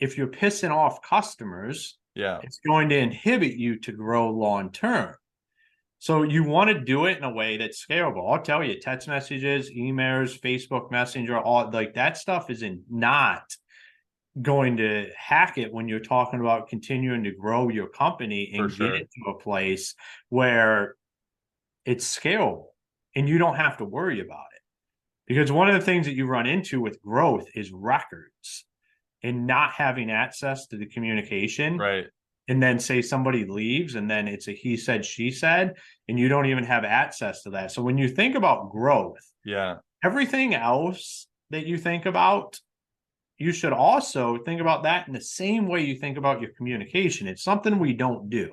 if 0.00 0.16
you're 0.16 0.28
pissing 0.28 0.70
off 0.70 1.02
customers, 1.02 1.98
yeah 2.14 2.38
it's 2.42 2.60
going 2.66 2.88
to 2.88 2.96
inhibit 2.96 3.54
you 3.54 3.78
to 3.80 3.92
grow 3.92 4.30
long 4.30 4.70
term. 4.70 5.14
So 6.00 6.22
you 6.22 6.44
want 6.44 6.70
to 6.70 6.78
do 6.80 7.06
it 7.06 7.18
in 7.18 7.24
a 7.24 7.32
way 7.32 7.56
that's 7.56 7.84
scalable. 7.84 8.32
I'll 8.32 8.42
tell 8.42 8.62
you, 8.62 8.78
text 8.78 9.08
messages, 9.08 9.70
emails, 9.70 10.38
Facebook 10.38 10.92
Messenger, 10.92 11.38
all 11.38 11.70
like 11.70 11.94
that 11.94 12.16
stuff 12.16 12.50
is 12.50 12.62
in 12.62 12.84
not 12.88 13.42
going 14.42 14.76
to 14.76 15.08
hack 15.16 15.58
it 15.58 15.72
when 15.72 15.88
you're 15.88 16.00
talking 16.00 16.40
about 16.40 16.68
continuing 16.68 17.24
to 17.24 17.32
grow 17.32 17.68
your 17.68 17.88
company 17.88 18.52
and 18.54 18.70
sure. 18.70 18.88
get 18.88 19.02
it 19.02 19.10
to 19.12 19.30
a 19.30 19.38
place 19.38 19.94
where 20.28 20.96
it's 21.84 22.18
scalable 22.18 22.66
and 23.16 23.28
you 23.28 23.38
don't 23.38 23.56
have 23.56 23.78
to 23.78 23.84
worry 23.84 24.20
about 24.20 24.46
it. 24.54 24.62
Because 25.26 25.52
one 25.52 25.68
of 25.68 25.74
the 25.74 25.80
things 25.80 26.06
that 26.06 26.14
you 26.14 26.26
run 26.26 26.46
into 26.46 26.80
with 26.80 27.02
growth 27.02 27.46
is 27.54 27.70
records 27.72 28.64
and 29.22 29.46
not 29.46 29.72
having 29.72 30.10
access 30.10 30.66
to 30.68 30.76
the 30.76 30.86
communication. 30.86 31.78
Right. 31.78 32.06
And 32.50 32.62
then 32.62 32.78
say 32.78 33.02
somebody 33.02 33.44
leaves 33.44 33.94
and 33.94 34.10
then 34.10 34.26
it's 34.26 34.48
a 34.48 34.52
he 34.52 34.78
said, 34.78 35.04
she 35.04 35.30
said, 35.30 35.74
and 36.08 36.18
you 36.18 36.28
don't 36.28 36.46
even 36.46 36.64
have 36.64 36.82
access 36.82 37.42
to 37.42 37.50
that. 37.50 37.72
So 37.72 37.82
when 37.82 37.98
you 37.98 38.08
think 38.08 38.36
about 38.36 38.70
growth, 38.70 39.20
yeah, 39.44 39.76
everything 40.02 40.54
else 40.54 41.26
that 41.50 41.66
you 41.66 41.76
think 41.76 42.06
about, 42.06 42.58
you 43.38 43.52
should 43.52 43.72
also 43.72 44.38
think 44.38 44.60
about 44.60 44.82
that 44.82 45.06
in 45.06 45.14
the 45.14 45.20
same 45.20 45.68
way 45.68 45.84
you 45.84 45.94
think 45.94 46.18
about 46.18 46.40
your 46.40 46.50
communication. 46.50 47.28
It's 47.28 47.42
something 47.42 47.78
we 47.78 47.92
don't 47.92 48.28
do. 48.28 48.52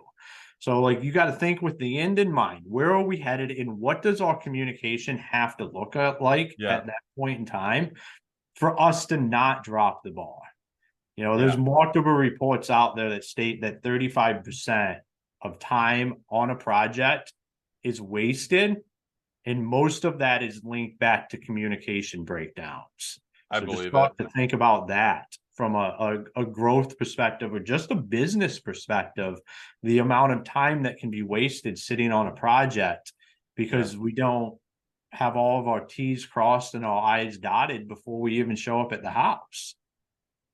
So, 0.59 0.79
like, 0.79 1.03
you 1.03 1.11
got 1.11 1.25
to 1.25 1.33
think 1.33 1.61
with 1.61 1.77
the 1.79 1.99
end 1.99 2.17
in 2.17 2.31
mind. 2.31 2.63
Where 2.65 2.95
are 2.95 3.03
we 3.03 3.17
headed, 3.17 3.51
and 3.51 3.79
what 3.79 4.01
does 4.01 4.21
our 4.21 4.37
communication 4.37 5.17
have 5.17 5.57
to 5.57 5.65
look 5.65 5.95
at 5.95 6.21
like 6.21 6.55
Yeah. 6.57 6.77
at 6.77 6.85
that 6.85 7.01
point 7.17 7.39
in 7.39 7.45
time 7.45 7.91
for 8.55 8.79
us 8.79 9.07
to 9.07 9.17
not 9.17 9.63
drop 9.63 10.03
the 10.03 10.11
ball? 10.11 10.41
You 11.17 11.23
know, 11.23 11.37
there's 11.37 11.55
Yeah. 11.55 11.61
multiple 11.61 12.13
reports 12.13 12.69
out 12.69 12.95
there 12.95 13.09
that 13.09 13.23
state 13.23 13.61
that 13.61 13.81
35% 13.83 15.01
of 15.41 15.59
time 15.59 16.23
on 16.29 16.49
a 16.49 16.55
project 16.55 17.33
is 17.83 18.01
wasted, 18.01 18.77
and 19.45 19.65
most 19.65 20.05
of 20.05 20.19
that 20.19 20.41
is 20.41 20.63
linked 20.63 20.99
back 20.99 21.29
to 21.29 21.37
communication 21.37 22.23
breakdowns. 22.23 23.19
I 23.55 23.59
So 23.59 23.65
just 23.65 23.77
believe 23.77 23.93
it. 23.95 24.17
to 24.19 24.29
think 24.29 24.53
about 24.53 24.87
that 24.89 25.35
from 25.55 25.75
a, 25.75 26.23
a, 26.35 26.41
a 26.41 26.45
growth 26.45 26.97
perspective 26.97 27.53
or 27.53 27.59
just 27.59 27.91
a 27.91 27.95
business 27.95 28.59
perspective, 28.59 29.39
the 29.83 29.99
amount 29.99 30.33
of 30.33 30.43
time 30.43 30.83
that 30.83 30.97
can 30.97 31.09
be 31.09 31.21
wasted 31.21 31.77
sitting 31.77 32.11
on 32.11 32.27
a 32.27 32.31
project 32.31 33.13
because 33.55 33.97
we 33.97 34.11
don't 34.11 34.57
have 35.11 35.37
all 35.37 35.59
of 35.59 35.67
our 35.67 35.79
T's 35.85 36.25
crossed 36.25 36.73
and 36.75 36.85
our 36.85 37.01
I's 37.01 37.37
dotted 37.37 37.87
before 37.87 38.19
we 38.19 38.39
even 38.39 38.55
show 38.57 38.81
up 38.81 38.91
at 38.91 39.01
the 39.01 39.09
house. 39.09 39.75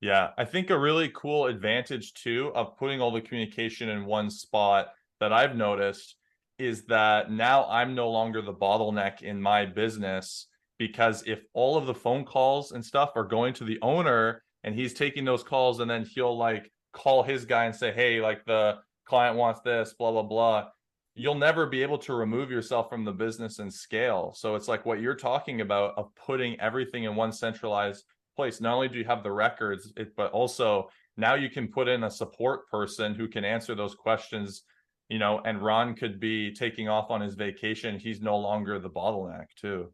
Yeah, 0.00 0.30
I 0.38 0.44
think 0.44 0.70
a 0.70 0.78
really 0.78 1.10
cool 1.14 1.46
advantage 1.46 2.14
too 2.14 2.52
of 2.54 2.76
putting 2.76 3.00
all 3.00 3.12
the 3.12 3.20
communication 3.20 3.88
in 3.88 4.04
one 4.04 4.30
spot 4.30 4.88
that 5.20 5.32
I've 5.32 5.56
noticed 5.56 6.16
is 6.58 6.84
that 6.86 7.30
now 7.30 7.66
I'm 7.68 7.94
no 7.94 8.10
longer 8.10 8.42
the 8.42 8.54
bottleneck 8.54 9.22
in 9.22 9.40
my 9.42 9.66
business 9.66 10.46
because 10.82 11.22
if 11.28 11.44
all 11.54 11.76
of 11.76 11.86
the 11.86 11.94
phone 11.94 12.24
calls 12.24 12.72
and 12.72 12.84
stuff 12.84 13.12
are 13.14 13.22
going 13.22 13.54
to 13.54 13.62
the 13.62 13.78
owner 13.82 14.42
and 14.64 14.74
he's 14.74 14.92
taking 14.92 15.24
those 15.24 15.44
calls 15.44 15.78
and 15.78 15.88
then 15.88 16.04
he'll 16.04 16.36
like 16.36 16.72
call 16.92 17.22
his 17.22 17.44
guy 17.44 17.66
and 17.66 17.76
say, 17.76 17.92
"Hey, 17.92 18.20
like 18.20 18.44
the 18.46 18.78
client 19.04 19.36
wants 19.36 19.60
this, 19.60 19.94
blah 19.96 20.10
blah 20.10 20.24
blah." 20.24 20.70
You'll 21.14 21.36
never 21.36 21.66
be 21.66 21.82
able 21.82 21.98
to 21.98 22.14
remove 22.14 22.50
yourself 22.50 22.88
from 22.90 23.04
the 23.04 23.12
business 23.12 23.60
and 23.60 23.72
scale. 23.72 24.32
So 24.34 24.56
it's 24.56 24.66
like 24.66 24.84
what 24.84 25.00
you're 25.00 25.14
talking 25.14 25.60
about 25.60 25.94
of 25.96 26.12
putting 26.16 26.58
everything 26.58 27.04
in 27.04 27.14
one 27.14 27.30
centralized 27.30 28.04
place. 28.34 28.60
Not 28.60 28.74
only 28.74 28.88
do 28.88 28.98
you 28.98 29.04
have 29.04 29.22
the 29.22 29.30
records, 29.30 29.92
it, 29.96 30.16
but 30.16 30.32
also 30.32 30.88
now 31.16 31.34
you 31.36 31.48
can 31.48 31.68
put 31.68 31.86
in 31.86 32.02
a 32.02 32.10
support 32.10 32.68
person 32.68 33.14
who 33.14 33.28
can 33.28 33.44
answer 33.44 33.76
those 33.76 33.94
questions. 33.94 34.64
You 35.08 35.20
know, 35.20 35.40
and 35.44 35.62
Ron 35.62 35.94
could 35.94 36.18
be 36.18 36.52
taking 36.52 36.88
off 36.88 37.12
on 37.12 37.20
his 37.20 37.36
vacation. 37.36 38.00
He's 38.00 38.20
no 38.20 38.36
longer 38.38 38.80
the 38.80 38.90
bottleneck, 38.90 39.46
too. 39.56 39.92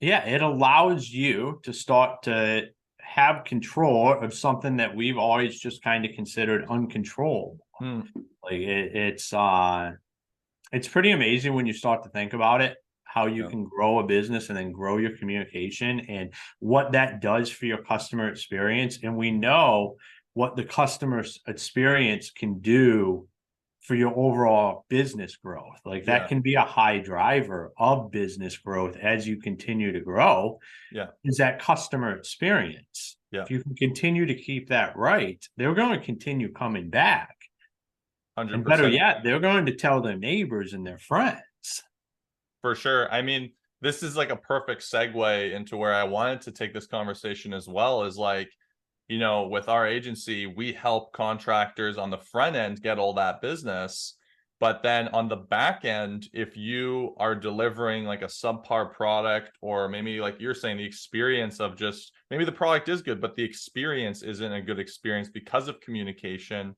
Yeah, 0.00 0.24
it 0.24 0.42
allows 0.42 1.08
you 1.10 1.60
to 1.64 1.72
start 1.72 2.22
to 2.24 2.68
have 3.00 3.44
control 3.44 4.12
of 4.12 4.32
something 4.34 4.76
that 4.76 4.94
we've 4.94 5.18
always 5.18 5.58
just 5.58 5.82
kind 5.82 6.04
of 6.04 6.12
considered 6.14 6.66
uncontrollable. 6.68 7.58
Hmm. 7.78 8.00
Like 8.42 8.60
it, 8.60 8.94
it's 8.94 9.32
uh 9.32 9.92
it's 10.72 10.86
pretty 10.88 11.10
amazing 11.12 11.54
when 11.54 11.66
you 11.66 11.72
start 11.72 12.02
to 12.04 12.10
think 12.10 12.34
about 12.34 12.60
it, 12.60 12.76
how 13.04 13.26
you 13.26 13.44
Yeah. 13.44 13.50
can 13.50 13.64
grow 13.64 13.98
a 13.98 14.06
business 14.06 14.48
and 14.50 14.58
then 14.58 14.70
grow 14.70 14.98
your 14.98 15.16
communication 15.16 16.00
and 16.00 16.32
what 16.60 16.92
that 16.92 17.20
does 17.20 17.50
for 17.50 17.66
your 17.66 17.82
customer 17.82 18.28
experience. 18.28 18.98
And 19.02 19.16
we 19.16 19.30
know 19.30 19.96
what 20.34 20.56
the 20.56 20.64
customer's 20.64 21.40
experience 21.48 22.30
can 22.30 22.60
do 22.60 23.26
for 23.80 23.94
your 23.94 24.12
overall 24.16 24.84
business 24.88 25.36
growth. 25.36 25.80
Like 25.84 26.04
that 26.04 26.22
Yeah. 26.22 26.26
can 26.28 26.40
be 26.40 26.54
a 26.54 26.62
high 26.62 26.98
driver 26.98 27.72
of 27.78 28.10
business 28.10 28.56
growth 28.56 28.96
as 28.96 29.26
you 29.26 29.40
continue 29.40 29.92
to 29.92 30.00
grow. 30.00 30.60
Yeah. 30.92 31.06
Is 31.24 31.36
that 31.38 31.60
customer 31.60 32.16
experience. 32.16 33.16
Yeah. 33.30 33.42
If 33.42 33.50
you 33.50 33.62
can 33.62 33.74
continue 33.76 34.26
to 34.26 34.34
keep 34.34 34.68
that 34.68 34.96
right, 34.96 35.46
they're 35.56 35.74
going 35.74 35.98
to 35.98 36.04
continue 36.04 36.52
coming 36.52 36.90
back. 36.90 37.34
100%. 38.36 38.54
And 38.54 38.64
better 38.64 38.88
yet, 38.88 39.22
they're 39.24 39.40
going 39.40 39.66
to 39.66 39.74
tell 39.74 40.00
their 40.00 40.16
neighbors 40.16 40.72
and 40.72 40.86
their 40.86 40.98
friends. 40.98 41.42
For 42.62 42.74
sure. 42.74 43.12
I 43.12 43.22
mean, 43.22 43.52
this 43.80 44.02
is 44.02 44.16
like 44.16 44.30
a 44.30 44.36
perfect 44.36 44.82
segue 44.82 45.52
into 45.54 45.76
where 45.76 45.94
I 45.94 46.04
wanted 46.04 46.40
to 46.42 46.52
take 46.52 46.72
this 46.74 46.86
conversation 46.86 47.52
as 47.52 47.68
well. 47.68 48.04
Is 48.04 48.16
like, 48.16 48.50
you 49.08 49.18
know, 49.18 49.48
with 49.48 49.68
our 49.68 49.86
agency, 49.86 50.46
we 50.46 50.72
help 50.72 51.12
contractors 51.12 51.96
on 51.96 52.10
the 52.10 52.18
front 52.18 52.56
end 52.56 52.82
get 52.82 52.98
all 52.98 53.14
that 53.14 53.40
business. 53.40 54.14
But 54.60 54.82
then 54.82 55.08
on 55.08 55.28
the 55.28 55.36
back 55.36 55.84
end, 55.84 56.28
if 56.32 56.56
you 56.56 57.14
are 57.18 57.34
delivering 57.34 58.04
like 58.04 58.22
a 58.22 58.26
subpar 58.26 58.92
product, 58.92 59.52
or 59.62 59.88
maybe 59.88 60.20
like 60.20 60.40
you're 60.40 60.54
saying, 60.54 60.78
the 60.78 60.84
experience 60.84 61.60
of 61.60 61.76
just 61.76 62.12
maybe 62.30 62.44
the 62.44 62.52
product 62.52 62.88
is 62.88 63.00
good, 63.00 63.20
but 63.20 63.36
the 63.36 63.44
experience 63.44 64.22
isn't 64.22 64.52
a 64.52 64.60
good 64.60 64.80
experience 64.80 65.28
because 65.28 65.68
of 65.68 65.80
communication, 65.80 66.74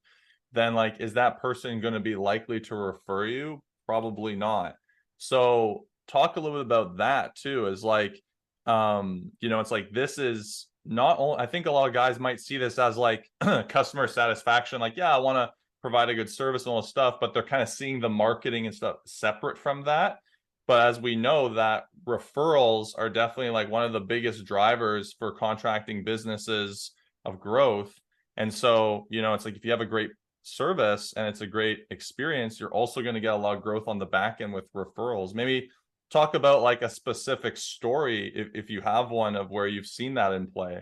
then 0.53 0.75
like, 0.75 1.01
is 1.01 1.15
that 1.15 1.41
person 1.41 1.81
going 1.81 1.95
to 1.95 2.01
be 2.01 2.17
likely 2.17 2.61
to 2.61 2.75
refer 2.75 3.25
you? 3.25 3.63
Probably 3.87 4.37
not. 4.37 4.75
So 5.17 5.87
talk 6.07 6.37
a 6.37 6.41
little 6.41 6.59
bit 6.59 6.67
about 6.67 6.99
that 6.99 7.35
too, 7.35 7.67
is 7.67 7.83
like, 7.83 8.21
um, 8.67 9.33
you 9.41 9.49
know, 9.49 9.61
it's 9.61 9.71
like 9.71 9.91
this 9.91 10.19
is 10.19 10.67
not 10.85 11.19
only 11.19 11.39
I 11.39 11.47
think 11.47 11.67
a 11.67 11.71
lot 11.71 11.89
of 11.89 11.95
guys 11.95 12.19
might 12.19 12.41
see 12.41 12.57
this 12.57 12.79
as 12.79 12.97
like 12.97 13.31
customer 13.69 14.07
satisfaction, 14.07 14.81
like, 14.81 14.97
yeah, 14.97 15.15
I 15.15 15.19
want 15.19 15.37
to 15.37 15.53
provide 15.83 16.09
a 16.09 16.15
good 16.15 16.31
service 16.31 16.65
and 16.65 16.73
all 16.73 16.83
this 16.83 16.91
stuff, 16.91 17.17
but 17.21 17.33
they're 17.33 17.43
kind 17.43 17.63
of 17.63 17.69
seeing 17.69 18.01
the 18.01 18.09
marketing 18.09 18.67
and 18.67 18.75
stuff 18.75 18.97
separate 19.07 19.59
from 19.59 19.83
that. 19.83 20.19
But 20.67 20.87
as 20.87 21.01
we 21.01 21.17
know, 21.17 21.55
that 21.55 21.85
referrals 22.07 22.91
are 22.97 23.11
definitely 23.11 23.51
like 23.51 23.71
one 23.71 23.85
of 23.85 23.93
the 23.93 24.01
biggest 24.01 24.45
drivers 24.45 25.15
for 25.19 25.33
contracting 25.33 26.05
businesses 26.05 26.93
of 27.25 27.41
growth. 27.41 27.93
And 28.37 28.53
so, 28.53 29.07
you 29.11 29.23
know, 29.23 29.35
it's 29.35 29.45
like 29.45 29.57
if 29.57 29.65
you 29.65 29.71
have 29.73 29.81
a 29.81 29.87
great 29.87 30.11
service 30.43 31.13
and 31.17 31.27
it's 31.27 31.41
a 31.41 31.47
great 31.47 31.81
experience, 31.91 32.61
you're 32.61 32.73
also 32.73 33.03
going 33.03 33.15
to 33.15 33.21
get 33.21 33.35
a 33.35 33.37
lot 33.37 33.57
of 33.57 33.63
growth 33.63 33.89
on 33.89 33.99
the 33.99 34.07
back 34.07 34.41
end 34.41 34.53
with 34.53 34.73
referrals. 34.73 35.35
Maybe 35.35 35.71
talk 36.11 36.35
about 36.35 36.63
like 36.63 36.83
a 36.83 36.91
specific 36.91 37.57
story 37.57 38.33
if, 38.35 38.49
if 38.55 38.71
you 38.71 38.81
have 38.81 39.11
one 39.11 39.37
of 39.37 39.51
where 39.51 39.67
you've 39.67 39.87
seen 39.87 40.15
that 40.15 40.33
in 40.33 40.47
play. 40.47 40.81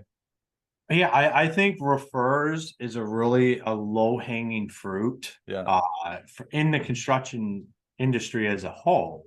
Yeah, 0.91 1.09
I, 1.09 1.43
I 1.43 1.49
think 1.49 1.77
refers 1.81 2.75
is 2.81 2.97
a 2.97 3.05
really 3.05 3.61
a 3.61 3.75
low 3.75 4.17
hanging 4.19 4.71
fruit 4.71 5.37
Yeah. 5.47 5.61
uh, 5.63 6.19
for 6.35 6.49
in 6.51 6.71
the 6.71 6.81
construction 6.81 7.67
industry 7.99 8.49
as 8.49 8.65
a 8.65 8.71
whole. 8.73 9.27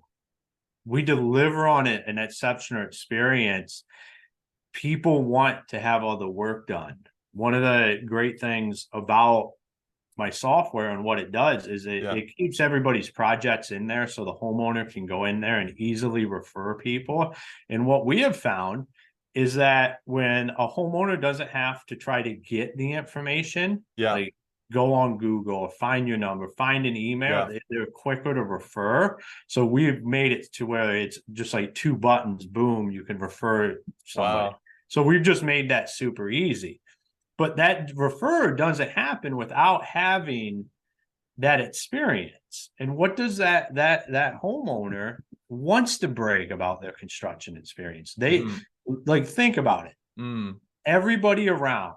We 0.86 1.03
deliver 1.03 1.67
on 1.67 1.86
it 1.86 2.05
an 2.08 2.17
exceptional 2.17 2.84
experience. 2.84 3.84
People 4.74 5.24
want 5.24 5.67
to 5.67 5.79
have 5.79 6.03
all 6.03 6.17
the 6.17 6.27
work 6.27 6.65
done. 6.65 6.98
One 7.34 7.53
of 7.53 7.62
the 7.62 8.01
great 8.03 8.39
things 8.39 8.88
about 8.91 9.51
my 10.17 10.29
software 10.29 10.89
and 10.89 11.03
what 11.03 11.19
it 11.19 11.31
does 11.31 11.67
is 11.67 11.85
it, 11.85 12.03
Yeah. 12.03 12.13
it 12.13 12.35
keeps 12.35 12.59
everybody's 12.59 13.09
projects 13.09 13.71
in 13.71 13.87
there 13.87 14.07
so 14.07 14.25
the 14.25 14.33
homeowner 14.33 14.91
can 14.91 15.05
go 15.05 15.25
in 15.25 15.39
there 15.39 15.59
and 15.59 15.71
easily 15.79 16.25
refer 16.25 16.75
people. 16.75 17.35
And 17.69 17.85
what 17.85 18.05
we 18.05 18.19
have 18.21 18.35
found 18.35 18.87
is 19.33 19.55
that 19.55 19.99
when 20.05 20.49
a 20.49 20.67
homeowner 20.67 21.19
doesn't 21.19 21.49
have 21.49 21.85
to 21.85 21.95
try 21.95 22.21
to 22.21 22.33
get 22.33 22.75
the 22.75 22.91
information, 22.93 23.85
Yeah. 23.95 24.13
like 24.13 24.35
go 24.71 24.93
on 24.93 25.17
Google 25.17 25.55
or 25.55 25.69
find 25.69 26.07
your 26.07 26.17
number, 26.17 26.47
find 26.57 26.85
an 26.85 26.95
email, 26.95 27.31
Yeah. 27.31 27.45
they- 27.45 27.59
they're 27.69 27.85
quicker 27.87 28.33
to 28.33 28.43
refer. 28.43 29.17
So 29.47 29.65
we've 29.65 30.03
made 30.03 30.31
it 30.33 30.51
to 30.53 30.65
where 30.65 30.95
it's 30.95 31.19
just 31.31 31.53
like 31.53 31.73
two 31.73 31.95
buttons, 31.95 32.45
boom, 32.45 32.91
you 32.91 33.03
can 33.03 33.19
refer 33.19 33.79
somebody. 34.05 34.51
Wow. 34.51 34.57
So 34.87 35.01
we've 35.03 35.23
just 35.23 35.43
made 35.43 35.69
that 35.69 35.89
super 35.89 36.29
easy. 36.29 36.81
But 37.38 37.57
that 37.57 37.91
refer 37.95 38.55
doesn't 38.55 38.91
happen 38.91 39.35
without 39.38 39.83
having 39.83 40.65
that 41.38 41.61
experience. 41.61 42.69
And 42.79 42.95
what 42.95 43.15
does 43.15 43.38
that 43.38 43.75
that 43.75 44.11
that 44.11 44.41
homeowner 44.41 45.17
wants 45.50 45.97
to 46.00 46.07
brag 46.07 46.51
about 46.51 46.81
their 46.81 46.91
construction 46.91 47.57
experience? 47.57 48.13
They 48.15 48.39
Mm, 48.39 48.59
like 49.05 49.25
think 49.25 49.57
about 49.57 49.88
it. 49.88 49.95
mm, 50.19 50.55
Everybody 50.85 51.50
around 51.50 51.95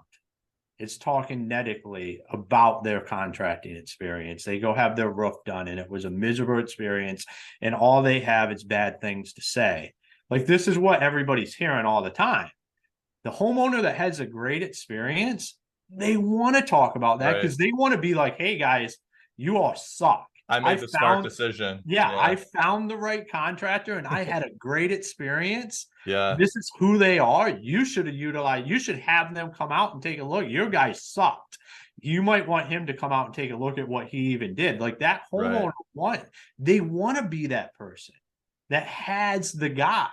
is 0.77 0.97
talking 0.97 1.47
negatively 1.47 2.21
about 2.29 2.83
their 2.83 2.99
contracting 3.01 3.75
experience. 3.77 4.43
They 4.43 4.59
go 4.59 4.73
have 4.73 4.95
their 4.95 5.09
roof 5.09 5.35
done 5.45 5.67
and 5.67 5.79
it 5.79 5.89
was 5.89 6.05
a 6.05 6.09
miserable 6.09 6.59
experience, 6.59 7.25
and 7.61 7.73
all 7.73 8.01
they 8.01 8.19
have 8.21 8.51
is 8.51 8.63
bad 8.63 8.99
things 8.99 9.33
to 9.33 9.41
say. 9.41 9.93
Like 10.29 10.45
this 10.45 10.67
is 10.67 10.77
what 10.77 11.03
everybody's 11.03 11.55
hearing 11.55 11.85
all 11.85 12.01
the 12.01 12.09
time. 12.09 12.49
The 13.25 13.31
homeowner 13.31 13.81
that 13.81 13.95
has 13.95 14.19
a 14.19 14.25
great 14.27 14.61
experience, 14.61 15.57
they 15.89 16.15
want 16.15 16.55
to 16.57 16.61
talk 16.61 16.95
about 16.95 17.19
that 17.19 17.31
Right. 17.33 17.41
because 17.41 17.57
they 17.57 17.71
want 17.73 17.95
to 17.95 17.99
be 17.99 18.13
like, 18.13 18.37
hey 18.37 18.55
guys, 18.57 18.97
you 19.35 19.57
all 19.57 19.75
suck. 19.75 20.27
I 20.47 20.59
made 20.59 20.67
I 20.69 20.75
the 20.75 20.87
smart 20.87 21.23
decision. 21.23 21.81
Yeah, 21.87 22.07
I 22.15 22.35
found 22.35 22.87
the 22.87 22.95
right 22.97 23.27
contractor 23.27 23.97
and 23.97 24.05
I 24.05 24.23
had 24.23 24.43
a 24.43 24.51
great 24.59 24.91
experience. 24.91 25.87
yeah, 26.05 26.35
This 26.37 26.55
is 26.55 26.71
who 26.77 26.99
they 26.99 27.17
are. 27.17 27.49
You 27.49 27.83
should 27.83 28.05
have 28.05 28.15
utilized, 28.15 28.67
you 28.67 28.77
should 28.77 28.99
have 28.99 29.33
them 29.33 29.51
come 29.51 29.71
out 29.71 29.95
and 29.95 30.03
take 30.03 30.19
a 30.19 30.23
look. 30.23 30.47
Your 30.47 30.69
guy 30.69 30.91
sucked. 30.91 31.57
You 31.99 32.21
might 32.21 32.47
want 32.47 32.67
him 32.67 32.85
to 32.85 32.93
come 32.93 33.11
out 33.11 33.25
and 33.25 33.33
take 33.33 33.49
a 33.49 33.55
look 33.55 33.79
at 33.79 33.87
what 33.87 34.05
he 34.07 34.19
even 34.33 34.53
did. 34.53 34.79
Like 34.79 34.99
that 34.99 35.23
Right. 35.31 35.49
homeowner 35.49 35.71
want, 35.95 36.23
they 36.59 36.79
want 36.79 37.17
to 37.17 37.23
be 37.23 37.47
that 37.47 37.73
person 37.73 38.13
that 38.69 38.85
has 38.85 39.51
the 39.51 39.69
guy 39.69 40.09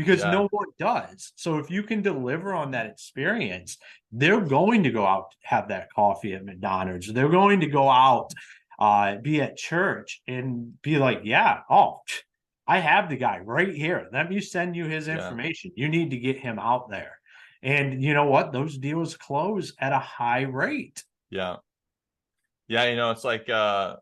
because 0.00 0.20
Yeah. 0.20 0.30
no 0.38 0.42
one 0.50 0.68
does. 0.78 1.32
So 1.36 1.58
if 1.58 1.70
you 1.70 1.82
can 1.82 2.00
deliver 2.02 2.54
on 2.54 2.70
that 2.72 2.86
experience, 2.86 3.70
they're 4.20 4.40
going 4.58 4.82
to 4.84 4.90
go 4.90 5.04
out 5.06 5.26
have 5.42 5.68
that 5.68 5.92
coffee 5.92 6.32
at 6.34 6.44
McDonald's. 6.44 7.12
They're 7.12 7.28
going 7.40 7.60
to 7.60 7.66
go 7.80 7.88
out 7.88 8.32
uh 8.78 9.16
be 9.28 9.34
at 9.46 9.56
church 9.56 10.22
and 10.26 10.46
be 10.82 10.98
like, 10.98 11.20
yeah, 11.24 11.60
oh, 11.68 12.00
I 12.66 12.78
have 12.78 13.08
the 13.10 13.16
guy 13.26 13.38
right 13.56 13.74
here. 13.84 14.08
Let 14.12 14.30
me 14.30 14.40
send 14.40 14.74
you 14.76 14.86
his 14.86 15.06
Yeah. 15.06 15.16
information. 15.16 15.72
You 15.76 15.88
need 15.96 16.10
to 16.10 16.18
get 16.18 16.36
him 16.46 16.58
out 16.58 16.88
there. 16.88 17.14
And 17.62 18.02
you 18.02 18.14
know 18.14 18.24
what? 18.34 18.52
Those 18.52 18.78
deals 18.78 19.16
close 19.16 19.66
at 19.78 19.92
a 19.92 19.98
high 19.98 20.42
rate. 20.64 21.04
Yeah. 21.30 21.56
Yeah, 22.68 22.84
you 22.90 22.96
know, 22.96 23.10
it's 23.10 23.24
like 23.24 23.48
uh 23.50 23.96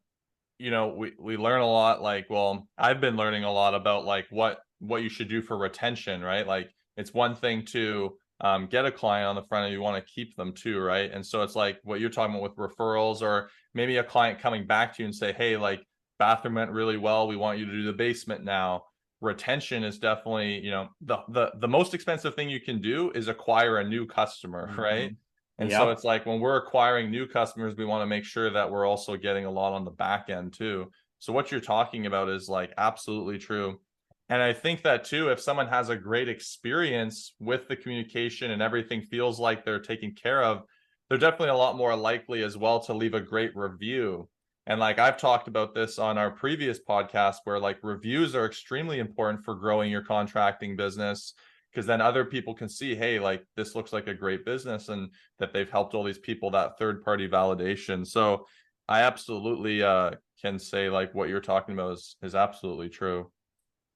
you 0.59 0.71
know, 0.71 0.89
we 1.01 1.13
we 1.19 1.37
learn 1.37 1.61
a 1.61 1.67
lot 1.81 2.03
like 2.03 2.27
well, 2.31 2.69
I've 2.77 3.01
been 3.01 3.17
learning 3.17 3.45
a 3.45 3.53
lot 3.53 3.75
about 3.75 4.05
like 4.05 4.27
what 4.31 4.59
what 4.79 5.03
you 5.03 5.09
should 5.09 5.29
do 5.29 5.43
for 5.43 5.57
retention, 5.57 6.23
right? 6.23 6.47
Like 6.47 6.71
it's 6.97 7.13
one 7.15 7.35
thing 7.35 7.65
to 7.67 8.19
um 8.41 8.67
get 8.67 8.87
a 8.87 8.93
client 8.93 9.27
on 9.27 9.35
the 9.37 9.43
front 9.43 9.65
end, 9.65 9.73
you 9.75 9.81
want 9.81 10.05
to 10.05 10.13
keep 10.13 10.37
them 10.37 10.53
too, 10.55 10.79
right? 10.81 11.11
And 11.11 11.27
so 11.27 11.43
it's 11.43 11.57
like 11.57 11.81
what 11.83 12.01
you're 12.01 12.11
talking 12.11 12.35
about 12.37 12.43
with 12.57 12.57
referrals 12.57 13.23
or 13.23 13.51
maybe 13.75 13.97
a 13.97 14.05
client 14.05 14.39
coming 14.41 14.67
back 14.67 14.95
to 14.97 15.03
you 15.03 15.07
and 15.07 15.15
say, 15.15 15.33
"Hey, 15.33 15.57
like 15.57 15.81
bathroom 16.19 16.55
went 16.55 16.71
really 16.73 16.97
well. 16.97 17.27
We 17.29 17.37
want 17.37 17.59
you 17.59 17.67
to 17.67 17.73
do 17.73 17.85
the 17.85 17.93
basement 17.93 18.45
now." 18.45 18.85
Retention 19.21 19.83
is 19.83 19.99
definitely, 19.99 20.61
you 20.61 20.71
know, 20.71 20.91
the 21.01 21.19
the 21.29 21.53
the 21.59 21.69
most 21.69 21.93
expensive 21.95 22.35
thing 22.37 22.49
you 22.49 22.61
can 22.61 22.81
do 22.81 23.11
is 23.13 23.27
acquire 23.29 23.79
a 23.79 23.85
new 23.89 24.07
customer, 24.07 24.73
right? 24.79 25.11
And 25.59 25.73
so 25.73 25.91
it's 25.91 26.05
like 26.05 26.25
when 26.25 26.39
we're 26.41 26.57
acquiring 26.57 27.11
new 27.11 27.27
customers, 27.27 27.75
we 27.77 27.85
want 27.85 28.03
to 28.03 28.07
make 28.07 28.25
sure 28.25 28.49
that 28.51 28.71
we're 28.71 28.87
also 28.87 29.17
getting 29.17 29.45
a 29.45 29.51
lot 29.51 29.73
on 29.73 29.85
the 29.85 29.91
back 29.91 30.31
end 30.31 30.55
too. 30.55 30.91
So 31.19 31.33
what 31.33 31.51
you're 31.51 31.61
talking 31.61 32.07
about 32.07 32.29
is 32.29 32.49
like 32.49 32.73
absolutely 32.79 33.39
true. 33.39 33.81
And 34.29 34.43
I 34.43 34.53
think 34.53 34.83
that 34.83 35.05
too, 35.05 35.31
if 35.31 35.41
someone 35.41 35.69
has 35.69 35.89
a 35.89 35.97
great 35.97 36.29
experience 36.29 37.35
with 37.41 37.67
the 37.67 37.77
communication 37.77 38.51
and 38.51 38.61
everything 38.61 39.03
feels 39.03 39.41
like 39.41 39.65
they're 39.65 39.81
taken 39.81 40.15
care 40.15 40.43
of, 40.43 40.65
they're 41.09 41.19
definitely 41.19 41.49
a 41.49 41.57
lot 41.57 41.77
more 41.77 41.97
likely 41.97 42.43
as 42.43 42.57
well 42.57 42.81
to 42.81 42.93
leave 42.93 43.15
a 43.15 43.21
great 43.21 43.57
review. 43.57 44.29
And 44.67 44.79
like 44.79 44.99
I've 44.99 45.17
talked 45.17 45.49
about 45.49 45.75
this 45.75 45.99
on 45.99 46.19
our 46.19 46.31
previous 46.31 46.79
podcast, 46.79 47.37
where 47.45 47.59
like 47.59 47.79
reviews 47.83 48.35
are 48.35 48.45
extremely 48.45 48.99
important 48.99 49.43
for 49.43 49.55
growing 49.55 49.91
your 49.91 50.03
contracting 50.03 50.77
business 50.77 51.33
because 51.73 51.87
then 51.87 52.03
other 52.03 52.27
people 52.27 52.55
can 52.55 52.69
see, 52.69 52.95
hey, 52.95 53.19
like 53.19 53.47
this 53.57 53.75
looks 53.75 53.95
like 53.95 54.09
a 54.09 54.15
great 54.15 54.45
business 54.45 54.91
and 54.91 55.11
that 55.39 55.55
they've 55.55 55.71
helped 55.71 55.95
all 55.95 56.05
these 56.05 56.19
people 56.19 56.51
that 56.51 56.79
third 56.79 57.03
party 57.03 57.27
validation. 57.27 58.07
So 58.07 58.47
I 58.87 59.03
absolutely 59.03 59.83
uh 59.83 60.11
can 60.43 60.59
say 60.59 60.91
like 60.91 61.15
what 61.15 61.31
you're 61.31 61.41
talking 61.41 61.75
about 61.75 61.95
is 61.95 62.17
is 62.21 62.35
absolutely 62.35 62.91
true. 62.91 63.31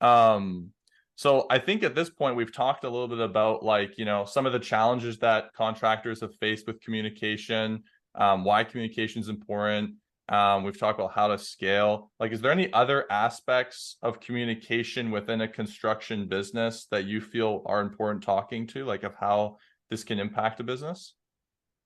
Um 0.02 0.73
so 1.16 1.47
I 1.50 1.59
think 1.59 1.85
at 1.85 1.94
this 1.94 2.11
point 2.11 2.37
we've 2.37 2.52
talked 2.52 2.85
a 2.85 2.90
little 2.90 3.06
bit 3.06 3.21
about 3.21 3.62
like, 3.62 3.97
you 3.97 4.04
know, 4.04 4.25
some 4.25 4.44
of 4.44 4.52
the 4.52 4.59
challenges 4.59 5.18
that 5.18 5.52
contractors 5.54 6.21
have 6.21 6.35
faced 6.37 6.66
with 6.66 6.80
communication, 6.80 7.85
um, 8.14 8.44
why 8.44 8.64
communication 8.64 9.20
is 9.20 9.29
important. 9.29 9.94
Um, 10.29 10.64
we've 10.64 10.79
talked 10.79 10.98
about 10.98 11.12
how 11.12 11.29
to 11.29 11.38
scale. 11.38 12.11
Like, 12.18 12.33
is 12.33 12.40
there 12.40 12.50
any 12.50 12.72
other 12.72 13.05
aspects 13.11 13.98
of 14.03 14.20
communication 14.20 15.11
within 15.11 15.42
a 15.42 15.48
construction 15.48 16.27
business 16.27 16.87
that 16.90 17.05
you 17.05 17.20
feel 17.20 17.62
are 17.66 17.81
important 17.81 18.24
talking 18.24 18.66
to, 18.68 18.85
like 18.85 19.03
of 19.03 19.14
how 19.14 19.59
this 19.90 20.05
can 20.05 20.18
impact 20.18 20.61
a 20.61 20.64
business? 20.64 21.14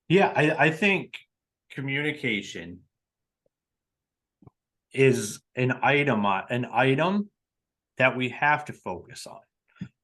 Yeah, 0.07 0.31
I, 0.35 0.67
I 0.67 0.71
think 0.71 1.17
communication 1.71 2.79
is 4.93 5.41
an 5.55 5.73
item, 5.81 6.25
uh, 6.25 6.41
an 6.49 6.67
item 6.71 7.29
that 7.97 8.15
we 8.15 8.29
have 8.29 8.65
to 8.65 8.73
focus 8.73 9.27
on. 9.27 9.39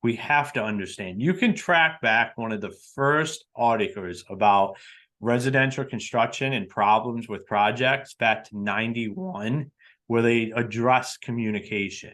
We 0.02 0.16
have 0.18 0.54
to 0.54 0.64
understand. 0.64 1.22
You 1.22 1.34
can 1.34 1.56
track 1.56 2.02
back 2.02 2.38
one 2.38 2.52
of 2.52 2.62
the 2.62 2.74
first 2.96 3.46
articles 3.56 4.24
about 4.30 4.76
residential 5.22 5.86
construction 5.86 6.54
and 6.54 6.68
problems 6.68 7.30
with 7.30 7.46
projects 7.46 8.14
back 8.14 8.44
to 8.46 8.58
91, 8.58 9.72
where 10.08 10.22
they 10.22 10.52
address 10.52 11.18
communication. 11.18 12.14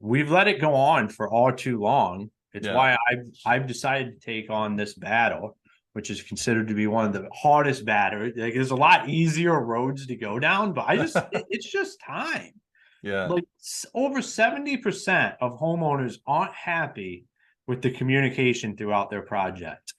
We've 0.00 0.30
let 0.30 0.48
it 0.48 0.60
go 0.60 0.74
on 0.74 1.08
for 1.10 1.28
all 1.28 1.52
too 1.52 1.78
long. 1.78 2.30
It's 2.54 2.66
Yeah. 2.66 2.74
why 2.74 2.96
I've 3.10 3.26
I've 3.46 3.66
decided 3.66 4.12
to 4.20 4.26
take 4.26 4.50
on 4.50 4.76
this 4.76 4.94
battle 4.94 5.56
which 5.94 6.08
is 6.08 6.22
considered 6.22 6.68
to 6.68 6.72
be 6.74 6.86
one 6.86 7.04
of 7.04 7.12
the 7.12 7.28
hardest 7.34 7.84
battles. 7.84 8.32
Like 8.34 8.54
there's 8.54 8.70
a 8.70 8.74
lot 8.74 9.10
easier 9.10 9.60
roads 9.60 10.06
to 10.06 10.16
go 10.16 10.38
down, 10.38 10.72
but 10.72 10.86
I 10.88 10.96
just 10.96 11.14
it- 11.32 11.44
it's 11.50 11.70
just 11.70 12.00
time. 12.00 12.52
Yeah. 13.02 13.26
Like 13.26 13.44
over 13.94 14.20
70% 14.20 15.36
of 15.40 15.58
homeowners 15.58 16.18
aren't 16.26 16.54
happy 16.54 17.26
with 17.66 17.82
the 17.82 17.90
communication 17.90 18.76
throughout 18.76 19.10
their 19.10 19.22
project. 19.22 19.94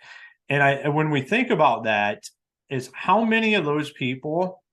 And 0.50 0.62
I 0.62 0.72
and 0.72 0.96
when 0.96 1.10
we 1.10 1.22
think 1.22 1.50
about 1.50 1.86
that, 1.86 2.24
is 2.70 2.90
how 2.94 3.24
many 3.24 3.54
of 3.56 3.66
those 3.66 3.92
people 3.92 4.64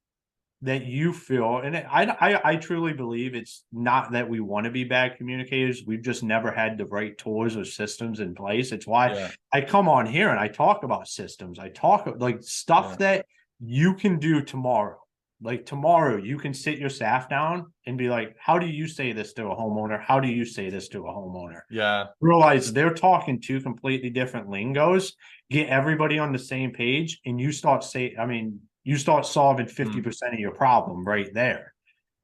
that 0.62 0.84
you 0.84 1.12
feel, 1.12 1.58
and 1.58 1.76
I 1.76 2.04
I, 2.20 2.50
I 2.52 2.56
truly 2.56 2.92
believe 2.92 3.34
it's 3.34 3.64
not 3.72 4.12
that 4.12 4.28
we 4.28 4.40
want 4.40 4.64
to 4.64 4.70
be 4.70 4.84
bad 4.84 5.16
communicators. 5.16 5.84
We've 5.86 6.02
just 6.02 6.22
never 6.22 6.50
had 6.50 6.76
the 6.76 6.86
right 6.86 7.16
tools 7.16 7.56
or 7.56 7.64
systems 7.64 8.20
in 8.20 8.34
place. 8.34 8.72
It's 8.72 8.86
why 8.86 9.14
yeah. 9.14 9.30
I 9.52 9.60
come 9.62 9.88
on 9.88 10.06
here 10.06 10.30
and 10.30 10.38
I 10.38 10.48
talk 10.48 10.82
about 10.82 11.08
systems. 11.08 11.58
I 11.58 11.68
talk 11.70 12.08
like 12.18 12.42
stuff 12.42 12.90
Yeah. 12.90 12.96
that 12.96 13.26
you 13.60 13.94
can 13.94 14.18
do 14.18 14.42
tomorrow. 14.42 14.98
Like 15.42 15.64
tomorrow, 15.64 16.16
you 16.16 16.38
can 16.38 16.53
sit 16.53 16.79
your 16.79 16.90
staff 16.90 17.29
down 17.29 17.72
and 17.87 17.96
be 17.96 18.09
like, 18.09 18.37
how 18.38 18.59
do 18.59 18.66
you 18.66 18.87
say 18.87 19.12
this 19.12 19.33
to 19.35 19.46
a 19.46 19.57
homeowner? 19.57 19.98
How 20.00 20.20
do 20.20 20.29
you 20.29 20.44
say 20.44 20.68
this 20.68 20.88
to 20.88 21.07
a 21.07 21.11
homeowner? 21.11 21.62
Yeah. 21.70 22.07
Realize 22.20 22.72
they're 22.72 22.92
talking 22.92 23.40
two 23.40 23.61
completely 23.61 24.11
different 24.11 24.50
lingos, 24.50 25.14
get 25.50 25.68
everybody 25.68 26.18
on 26.18 26.33
the 26.33 26.38
same 26.38 26.72
page, 26.72 27.20
and 27.24 27.40
you 27.40 27.53
start 27.53 27.85
say, 27.85 28.14
I 28.18 28.26
mean, 28.26 28.61
you 28.85 28.98
start 28.98 29.24
solving 29.24 29.66
mm. 29.66 30.05
50% 30.05 30.35
of 30.35 30.38
your 30.38 30.53
problem 30.53 31.07
right 31.07 31.33
there. 31.33 31.72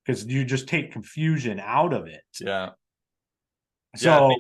Because 0.04 0.24
you 0.26 0.44
just 0.44 0.68
take 0.68 0.92
confusion 0.92 1.58
out 1.58 1.92
of 1.92 2.06
it. 2.06 2.22
Yeah. 2.38 2.70
So 3.96 4.30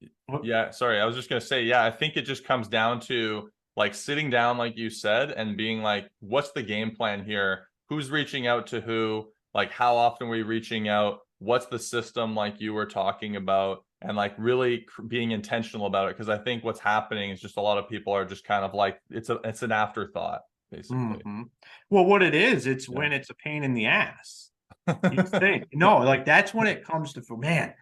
yeah, 0.00 0.38
yeah, 0.42 0.70
sorry. 0.70 1.00
I 1.00 1.04
was 1.04 1.14
just 1.14 1.28
gonna 1.28 1.40
say, 1.40 1.62
yeah, 1.62 1.84
I 1.84 1.90
think 1.90 2.16
it 2.16 2.22
just 2.22 2.44
comes 2.44 2.68
down 2.68 3.00
to 3.02 3.50
like 3.76 3.94
sitting 3.94 4.30
down, 4.30 4.58
like 4.58 4.76
you 4.76 4.90
said, 4.90 5.30
and 5.30 5.56
being 5.56 5.82
like, 5.82 6.08
what's 6.20 6.52
the 6.52 6.62
game 6.62 6.96
plan 6.96 7.24
here? 7.24 7.68
Who's 7.88 8.10
reaching 8.10 8.46
out 8.46 8.68
to 8.68 8.80
who? 8.80 9.28
Like, 9.52 9.70
how 9.70 9.96
often 9.96 10.26
are 10.26 10.30
we 10.30 10.42
reaching 10.42 10.88
out? 10.88 11.20
What's 11.38 11.66
the 11.66 11.78
system 11.78 12.34
like 12.34 12.60
you 12.60 12.72
were 12.74 12.86
talking 12.86 13.36
about? 13.36 13.84
And 14.00 14.16
like 14.16 14.34
really 14.36 14.86
being 15.08 15.30
intentional 15.30 15.86
about 15.86 16.10
it. 16.10 16.16
Cause 16.18 16.28
I 16.28 16.36
think 16.36 16.62
what's 16.62 16.80
happening 16.80 17.30
is 17.30 17.40
just 17.40 17.56
a 17.56 17.60
lot 17.62 17.78
of 17.78 17.88
people 17.88 18.12
are 18.12 18.26
just 18.26 18.44
kind 18.44 18.62
of 18.64 18.74
like, 18.74 18.98
it's 19.08 19.30
a, 19.30 19.36
it's 19.44 19.62
an 19.62 19.72
afterthought, 19.72 20.42
basically. 20.70 21.22
Mhm. 21.24 21.44
Well, 21.88 22.04
what 22.04 22.22
it 22.22 22.34
is, 22.34 22.66
it's 22.66 22.86
Yeah. 22.88 22.96
when 22.98 23.12
it's 23.12 23.30
a 23.30 23.34
pain 23.34 23.64
in 23.64 23.72
the 23.72 23.86
ass. 23.86 24.50
You 24.86 25.22
think 25.22 25.68
no, 25.72 25.98
like 25.98 26.26
that's 26.26 26.52
when 26.52 26.66
it 26.66 26.84
comes 26.84 27.14
to 27.14 27.22
for 27.22 27.38
man. 27.38 27.72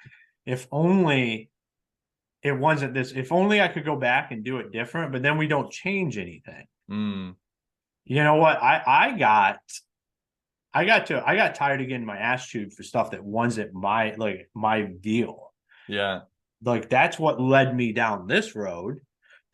If 0.46 0.68
only 0.70 1.50
it 2.42 2.52
wasn't 2.52 2.94
this. 2.94 3.12
If 3.12 3.32
only 3.32 3.60
I 3.60 3.66
could 3.68 3.84
go 3.84 3.96
back 3.96 4.30
and 4.30 4.44
do 4.44 4.58
it 4.58 4.70
different. 4.72 5.10
But 5.12 5.22
then 5.22 5.38
we 5.38 5.48
don't 5.48 5.72
change 5.72 6.18
anything. 6.18 6.66
Mm, 6.90 7.34
You 8.04 8.22
know 8.22 8.36
what? 8.36 8.62
I 8.62 8.82
I 8.86 9.18
got. 9.18 9.58
I 10.74 10.84
got 10.84 11.06
to. 11.06 11.22
I 11.26 11.36
got 11.36 11.54
tired 11.54 11.80
of 11.82 11.88
getting 11.88 12.06
my 12.06 12.16
ass 12.18 12.46
chewed 12.46 12.72
for 12.72 12.82
stuff 12.82 13.10
that 13.10 13.22
wasn't 13.24 13.74
my 13.74 14.14
like 14.16 14.48
my 14.54 14.82
deal. 14.82 15.52
yeah. 15.88 16.20
Like 16.64 16.88
that's 16.88 17.18
what 17.18 17.40
led 17.40 17.74
me 17.74 17.92
down 17.92 18.26
this 18.28 18.54
road 18.54 19.00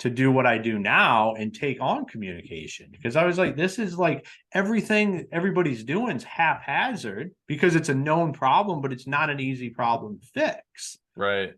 to 0.00 0.10
do 0.10 0.30
what 0.30 0.46
I 0.46 0.58
do 0.58 0.78
now 0.78 1.34
and 1.34 1.52
take 1.52 1.78
on 1.80 2.04
communication 2.04 2.88
because 2.92 3.16
I 3.16 3.24
was 3.24 3.36
like, 3.38 3.56
this 3.56 3.78
is 3.80 3.98
like 3.98 4.26
everything 4.52 5.26
everybody's 5.32 5.82
doing 5.84 6.14
is 6.16 6.22
haphazard 6.24 7.32
because 7.46 7.74
it's 7.74 7.88
a 7.88 7.94
known 7.94 8.32
problem, 8.32 8.80
but 8.80 8.92
it's 8.92 9.06
not 9.06 9.30
an 9.30 9.40
easy 9.40 9.70
problem 9.70 10.20
to 10.20 10.26
fix. 10.26 10.98
Right. 11.16 11.54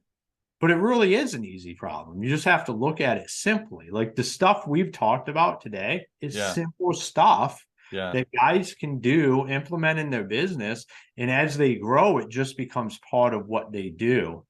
but 0.60 0.70
it 0.70 0.76
really 0.76 1.14
is 1.16 1.34
an 1.34 1.44
easy 1.44 1.74
problem. 1.74 2.22
You 2.22 2.30
just 2.30 2.44
have 2.44 2.64
to 2.66 2.72
look 2.72 3.00
at 3.00 3.18
it 3.18 3.28
simply. 3.28 3.90
Like 3.90 4.14
the 4.14 4.24
stuff 4.24 4.66
we've 4.66 4.92
talked 4.92 5.28
about 5.28 5.60
today 5.60 6.06
is 6.22 6.34
Yeah. 6.36 6.52
simple 6.52 6.94
stuff 6.94 7.66
Yeah. 7.92 8.12
that 8.12 8.28
guys 8.32 8.74
can 8.74 9.00
do, 9.00 9.48
implement 9.48 9.98
in 9.98 10.10
their 10.10 10.24
business. 10.24 10.86
And 11.16 11.30
as 11.30 11.56
they 11.56 11.74
grow, 11.74 12.18
it 12.18 12.28
just 12.28 12.56
becomes 12.56 12.98
part 13.10 13.34
of 13.34 13.46
what 13.46 13.72
they 13.72 13.88
do. 13.88 14.44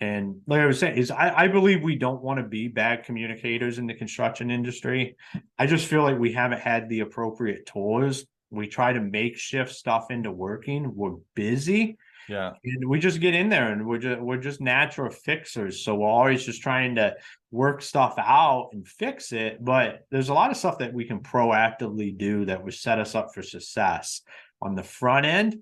And 0.00 0.40
like 0.46 0.60
I 0.60 0.66
was 0.66 0.78
saying, 0.78 0.96
is 0.96 1.10
I, 1.10 1.44
I 1.44 1.48
believe 1.48 1.82
we 1.82 1.96
don't 1.96 2.22
want 2.22 2.38
to 2.38 2.46
be 2.46 2.68
bad 2.68 3.04
communicators 3.04 3.78
in 3.78 3.86
the 3.86 3.94
construction 3.94 4.50
industry. 4.50 5.16
I 5.58 5.66
just 5.66 5.86
feel 5.86 6.02
like 6.02 6.18
we 6.18 6.32
haven't 6.32 6.60
had 6.60 6.88
the 6.88 7.00
appropriate 7.00 7.66
tools. 7.66 8.24
We 8.50 8.66
try 8.66 8.94
to 8.94 9.00
make 9.00 9.36
shift 9.36 9.72
stuff 9.72 10.10
into 10.10 10.32
working. 10.32 10.94
We're 10.94 11.16
busy 11.34 11.98
Yeah. 12.28 12.52
and 12.64 12.88
we 12.88 12.98
just 12.98 13.20
get 13.20 13.34
in 13.34 13.48
there 13.48 13.72
and 13.72 13.86
we're 13.86 13.98
just 13.98 14.20
we're 14.20 14.36
just 14.38 14.60
natural 14.60 15.10
fixers. 15.10 15.84
So 15.84 15.94
we're 15.96 16.08
always 16.08 16.44
just 16.44 16.62
trying 16.62 16.94
to 16.96 17.14
work 17.50 17.82
stuff 17.82 18.14
out 18.18 18.70
and 18.72 18.86
fix 18.86 19.32
it. 19.32 19.64
But 19.64 20.06
there's 20.10 20.28
a 20.28 20.34
lot 20.34 20.50
of 20.50 20.56
stuff 20.56 20.78
that 20.78 20.92
we 20.92 21.04
can 21.04 21.20
proactively 21.20 22.16
do 22.16 22.44
that 22.46 22.62
would 22.62 22.74
set 22.74 22.98
us 22.98 23.14
up 23.14 23.34
for 23.34 23.42
success 23.42 24.22
on 24.62 24.74
the 24.74 24.82
front 24.84 25.26
end 25.26 25.56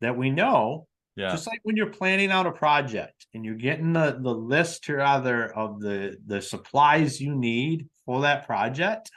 that 0.00 0.16
we 0.16 0.30
know 0.30 0.88
Yeah. 1.16 1.30
just 1.30 1.46
like 1.46 1.60
when 1.62 1.76
you're 1.76 1.90
planning 1.90 2.30
out 2.32 2.46
a 2.46 2.52
project 2.52 3.26
and 3.34 3.44
you're 3.44 3.54
getting 3.54 3.92
the 3.92 4.18
the 4.20 4.34
list 4.34 4.88
rather 4.88 5.46
of 5.56 5.80
the 5.80 6.16
the 6.26 6.40
supplies 6.42 7.20
you 7.20 7.34
need 7.36 7.88
for 8.06 8.22
that 8.22 8.46
project 8.46 9.10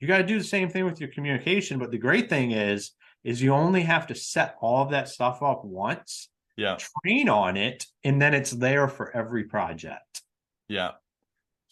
you 0.00 0.08
got 0.08 0.18
to 0.18 0.24
do 0.24 0.38
the 0.38 0.44
same 0.44 0.68
thing 0.70 0.84
with 0.84 1.00
your 1.00 1.10
communication 1.10 1.78
but 1.78 1.90
the 1.90 1.98
great 1.98 2.28
thing 2.30 2.52
is 2.52 2.92
is 3.24 3.42
you 3.42 3.52
only 3.52 3.82
have 3.82 4.06
to 4.06 4.14
set 4.14 4.56
all 4.60 4.82
of 4.82 4.90
that 4.90 5.08
stuff 5.08 5.42
up 5.42 5.64
once 5.64 6.28
Yeah. 6.56 6.76
train 7.02 7.28
on 7.28 7.56
it 7.56 7.86
and 8.04 8.20
then 8.22 8.34
it's 8.34 8.52
there 8.52 8.86
for 8.88 9.10
every 9.16 9.44
project 9.44 10.22
Yeah. 10.68 10.92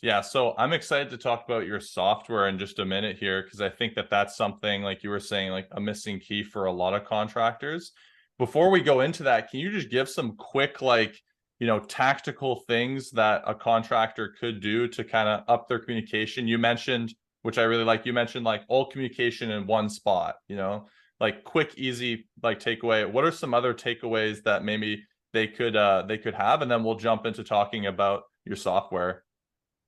Yeah. 0.03 0.21
So 0.21 0.55
I'm 0.59 0.73
excited 0.73 1.11
to 1.11 1.17
talk 1.17 1.45
about 1.45 1.65
your 1.67 1.79
software 1.79 2.49
in 2.49 2.59
just 2.59 2.81
a 2.81 2.85
minute 2.85 3.19
here 3.19 3.43
because 3.43 3.61
I 3.61 3.69
think 3.69 3.95
that 3.95 4.11
that's 4.11 4.37
something, 4.37 4.83
like 4.83 5.05
you 5.05 5.11
were 5.11 5.21
saying, 5.21 5.53
like 5.53 5.69
a 5.71 5.81
missing 5.81 6.19
key 6.19 6.43
for 6.43 6.65
a 6.65 6.73
lot 6.73 6.93
of 6.93 7.05
contractors. 7.05 7.93
Before 8.39 8.69
we 8.71 8.81
go 8.81 9.01
into 9.01 9.23
that, 9.23 9.49
can 9.49 9.61
you 9.61 9.71
just 9.71 9.91
give 9.91 10.09
some 10.09 10.35
quick, 10.37 10.83
like, 10.83 11.17
you 11.61 11.69
know, 11.69 11.79
tactical 11.79 12.65
things 12.67 13.13
that 13.13 13.45
a 13.47 13.55
contractor 13.55 14.35
could 14.41 14.61
do 14.61 14.89
to 14.89 15.05
kind 15.05 15.29
of 15.29 15.45
up 15.47 15.69
their 15.69 15.79
communication? 15.79 16.49
You 16.49 16.59
mentioned, 16.59 17.15
which 17.43 17.57
I 17.59 17.63
really 17.63 17.85
like, 17.85 18.05
you 18.05 18.13
mentioned 18.13 18.45
like 18.45 18.65
all 18.67 18.87
communication 18.87 19.53
in 19.53 19.69
one 19.69 19.89
spot, 19.89 20.35
you 20.49 20.57
know, 20.57 20.89
like 21.23 21.45
quick, 21.45 21.73
easy, 21.79 22.29
like 22.43 22.59
takeaway. 22.61 23.11
What 23.11 23.25
are 23.25 23.31
some 23.33 23.55
other 23.55 23.73
takeaways 23.73 24.43
that 24.43 24.65
maybe 24.65 25.03
they 25.33 25.47
could 25.47 25.77
uh 25.77 26.03
they 26.09 26.19
could 26.19 26.35
have? 26.35 26.61
And 26.63 26.71
then 26.71 26.83
we'll 26.85 26.97
jump 27.09 27.25
into 27.25 27.43
talking 27.45 27.87
about 27.87 28.25
your 28.45 28.57
software. 28.57 29.23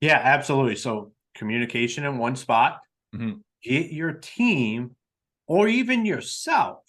yeah 0.01 0.19
absolutely 0.23 0.75
so 0.75 1.11
communication 1.35 2.05
in 2.05 2.17
one 2.17 2.35
spot 2.35 2.79
Mhm. 3.13 3.41
get 3.63 3.91
your 3.91 4.13
team 4.13 4.95
or 5.47 5.67
even 5.67 6.05
yourself 6.05 6.81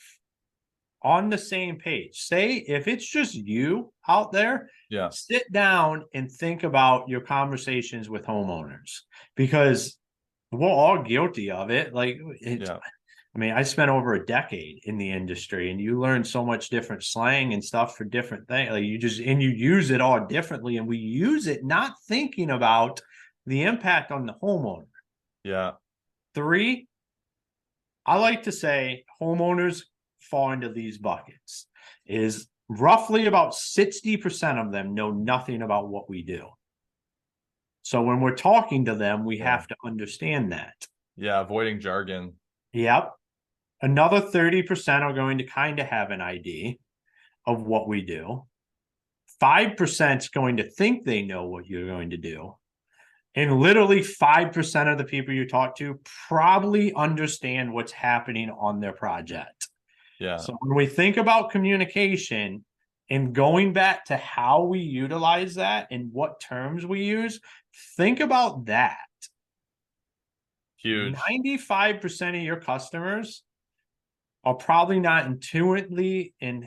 on 1.03 1.29
the 1.31 1.39
same 1.39 1.77
page 1.79 2.15
say 2.33 2.55
if 2.77 2.87
it's 2.89 3.09
just 3.19 3.35
you 3.35 3.93
out 4.09 4.31
there 4.33 4.71
Yeah. 4.91 5.09
sit 5.11 5.45
down 5.53 6.05
and 6.15 6.31
think 6.31 6.63
about 6.65 7.09
your 7.09 7.21
conversations 7.37 8.09
with 8.09 8.25
homeowners 8.27 8.91
because 9.37 9.99
we're 10.53 10.69
all 10.85 11.03
guilty 11.03 11.51
of 11.51 11.71
it 11.71 11.93
like 11.93 12.17
it's, 12.41 12.69
Yeah. 12.71 12.79
I 13.37 13.39
mean 13.39 13.53
i 13.53 13.63
spent 13.63 13.91
over 13.91 14.15
a 14.15 14.27
decade 14.27 14.81
in 14.85 14.97
the 14.99 15.11
industry 15.13 15.71
and 15.71 15.81
you 15.81 16.01
learn 16.01 16.25
so 16.25 16.45
much 16.45 16.71
different 16.71 17.05
slang 17.05 17.53
and 17.53 17.63
stuff 17.63 17.97
for 17.97 18.05
different 18.05 18.49
things 18.49 18.71
like 18.71 18.83
you 18.85 18.99
just 18.99 19.21
and 19.21 19.41
you 19.43 19.51
use 19.51 19.91
it 19.91 20.01
all 20.01 20.27
differently 20.27 20.79
and 20.79 20.89
we 20.89 20.97
use 20.97 21.47
it 21.47 21.65
not 21.65 21.93
thinking 22.09 22.51
about 22.51 23.01
the 23.47 23.63
impact 23.63 24.11
on 24.11 24.27
the 24.27 24.35
homeowner 24.43 24.87
Yeah. 25.45 25.73
Three, 26.35 26.89
I 28.05 28.19
like 28.19 28.43
to 28.43 28.53
say 28.53 29.05
homeowners 29.23 29.85
fall 30.21 30.53
into 30.53 30.69
these 30.69 30.99
buckets. 30.99 31.67
Is 32.05 32.49
roughly 32.69 33.27
about 33.27 33.53
60% 33.55 34.59
of 34.65 34.71
them 34.73 34.95
know 34.95 35.11
nothing 35.13 35.63
about 35.63 35.89
what 35.89 36.11
we 36.11 36.23
do. 36.23 36.49
So 37.83 38.03
when 38.03 38.21
we're 38.21 38.35
talking 38.37 38.85
to 38.87 38.95
them, 38.95 39.25
we 39.25 39.39
Yeah. 39.39 39.51
have 39.51 39.67
to 39.69 39.77
understand 39.85 40.53
that. 40.53 40.87
Yeah. 41.17 41.41
Avoiding 41.41 41.81
jargon. 41.81 42.35
Yep. 42.73 43.13
Another 43.83 44.21
30% 44.21 45.03
are 45.03 45.13
going 45.13 45.39
to 45.39 45.45
kind 45.45 45.79
of 45.79 45.87
have 45.87 46.11
an 46.11 46.21
idea 46.21 46.75
of 47.47 47.63
what 47.63 47.89
we 47.89 48.03
do. 48.03 48.45
5% 49.43 50.19
is 50.19 50.29
going 50.29 50.57
to 50.57 50.71
think 50.71 51.05
they 51.05 51.23
know 51.23 51.47
what 51.47 51.67
you're 51.67 51.87
going 51.87 52.11
to 52.11 52.17
do. 52.17 52.55
And 53.35 53.61
literally 53.61 54.01
5% 54.01 54.91
of 54.91 54.97
the 54.97 55.05
people 55.05 55.35
you 55.35 55.47
talk 55.47 55.77
to 55.77 56.01
probably 56.29 56.95
understand 56.95 57.73
what's 57.73 57.93
happening 57.93 58.51
on 58.51 58.81
their 58.81 58.95
project. 58.95 59.69
Yeah. 60.19 60.39
So 60.39 60.57
when 60.61 60.75
we 60.75 60.87
think 60.87 61.19
about 61.19 61.51
communication 61.51 62.65
and 63.11 63.35
going 63.35 63.75
back 63.75 64.07
to 64.07 64.17
how 64.17 64.63
we 64.63 64.79
utilize 64.79 65.57
that 65.57 65.89
and 65.91 66.11
what 66.13 66.41
terms 66.41 66.87
we 66.87 67.05
use, 67.05 67.41
think 67.99 68.21
about 68.21 68.65
that. 68.67 68.97
Huge. 70.79 71.15
95% 71.15 72.37
of 72.37 72.43
your 72.43 72.57
customers 72.57 73.43
are 74.47 74.55
probably 74.55 75.01
not 75.01 75.27
intuitively 75.27 76.33
in 76.41 76.67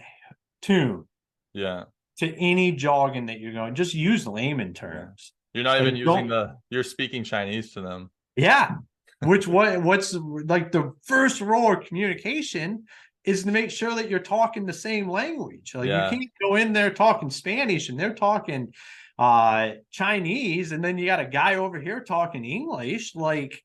tune 0.62 1.06
Yeah. 1.54 1.86
to 2.18 2.28
any 2.38 2.74
jargon 2.74 3.26
that 3.28 3.39
you're 3.39 3.54
going. 3.54 3.74
Just 3.74 3.94
use 3.94 4.28
layman 4.28 4.74
terms. 4.74 5.32
You're 5.54 5.63
not 5.63 5.82
even 5.82 5.96
using 5.96 6.28
the 6.28 6.58
you're 6.70 6.84
speaking 6.84 7.24
Chinese 7.24 7.74
to 7.74 7.82
them. 7.82 8.12
Yeah. 8.36 8.76
Which 9.24 9.48
what 9.48 9.82
what's 9.82 10.13
like 10.13 10.72
the 10.74 10.92
first 11.04 11.39
rule 11.42 11.74
of 11.74 11.86
communication 11.86 12.84
is 13.24 13.44
to 13.46 13.52
make 13.52 13.72
sure 13.72 13.96
that 13.96 14.10
you're 14.10 14.20
talking 14.20 14.65
the 14.65 14.74
same 14.74 15.10
language. 15.10 15.74
Like 15.74 15.88
Yeah. 15.88 16.12
you 16.12 16.18
can't 16.18 16.32
go 16.42 16.56
in 16.58 16.74
there 16.74 16.92
talking 16.92 17.30
Spanish 17.30 17.88
and 17.89 17.98
they're 18.00 18.13
talking 18.13 18.74
uh 19.18 19.72
Chinese 19.92 20.74
and 20.74 20.84
then 20.84 20.98
you 20.98 21.06
got 21.06 21.20
a 21.22 21.26
guy 21.26 21.56
over 21.56 21.80
here 21.80 22.02
talking 22.04 22.44
English. 22.44 23.15
Like 23.15 23.63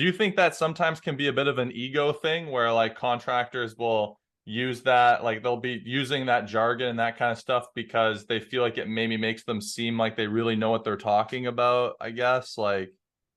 Do 0.00 0.06
you 0.06 0.12
think 0.12 0.34
that 0.36 0.56
sometimes 0.56 0.98
can 0.98 1.14
be 1.14 1.28
a 1.28 1.32
bit 1.34 1.46
of 1.46 1.58
an 1.58 1.72
ego 1.72 2.10
thing 2.10 2.50
where 2.50 2.72
like 2.72 2.96
contractors 2.96 3.76
will 3.76 4.18
use 4.46 4.80
that 4.84 5.22
like 5.22 5.42
they'll 5.42 5.58
be 5.58 5.82
using 5.84 6.24
that 6.24 6.46
jargon 6.46 6.88
and 6.88 6.98
that 6.98 7.18
kind 7.18 7.30
of 7.30 7.36
stuff 7.36 7.66
because 7.74 8.24
they 8.24 8.40
feel 8.40 8.62
like 8.62 8.78
it 8.78 8.88
maybe 8.88 9.18
makes 9.18 9.44
them 9.44 9.60
seem 9.60 9.98
like 9.98 10.16
they 10.16 10.26
really 10.26 10.56
know 10.56 10.70
what 10.70 10.84
they're 10.84 10.96
talking 10.96 11.48
about, 11.48 11.96
I 12.00 12.12
guess. 12.12 12.56
Like 12.56 12.94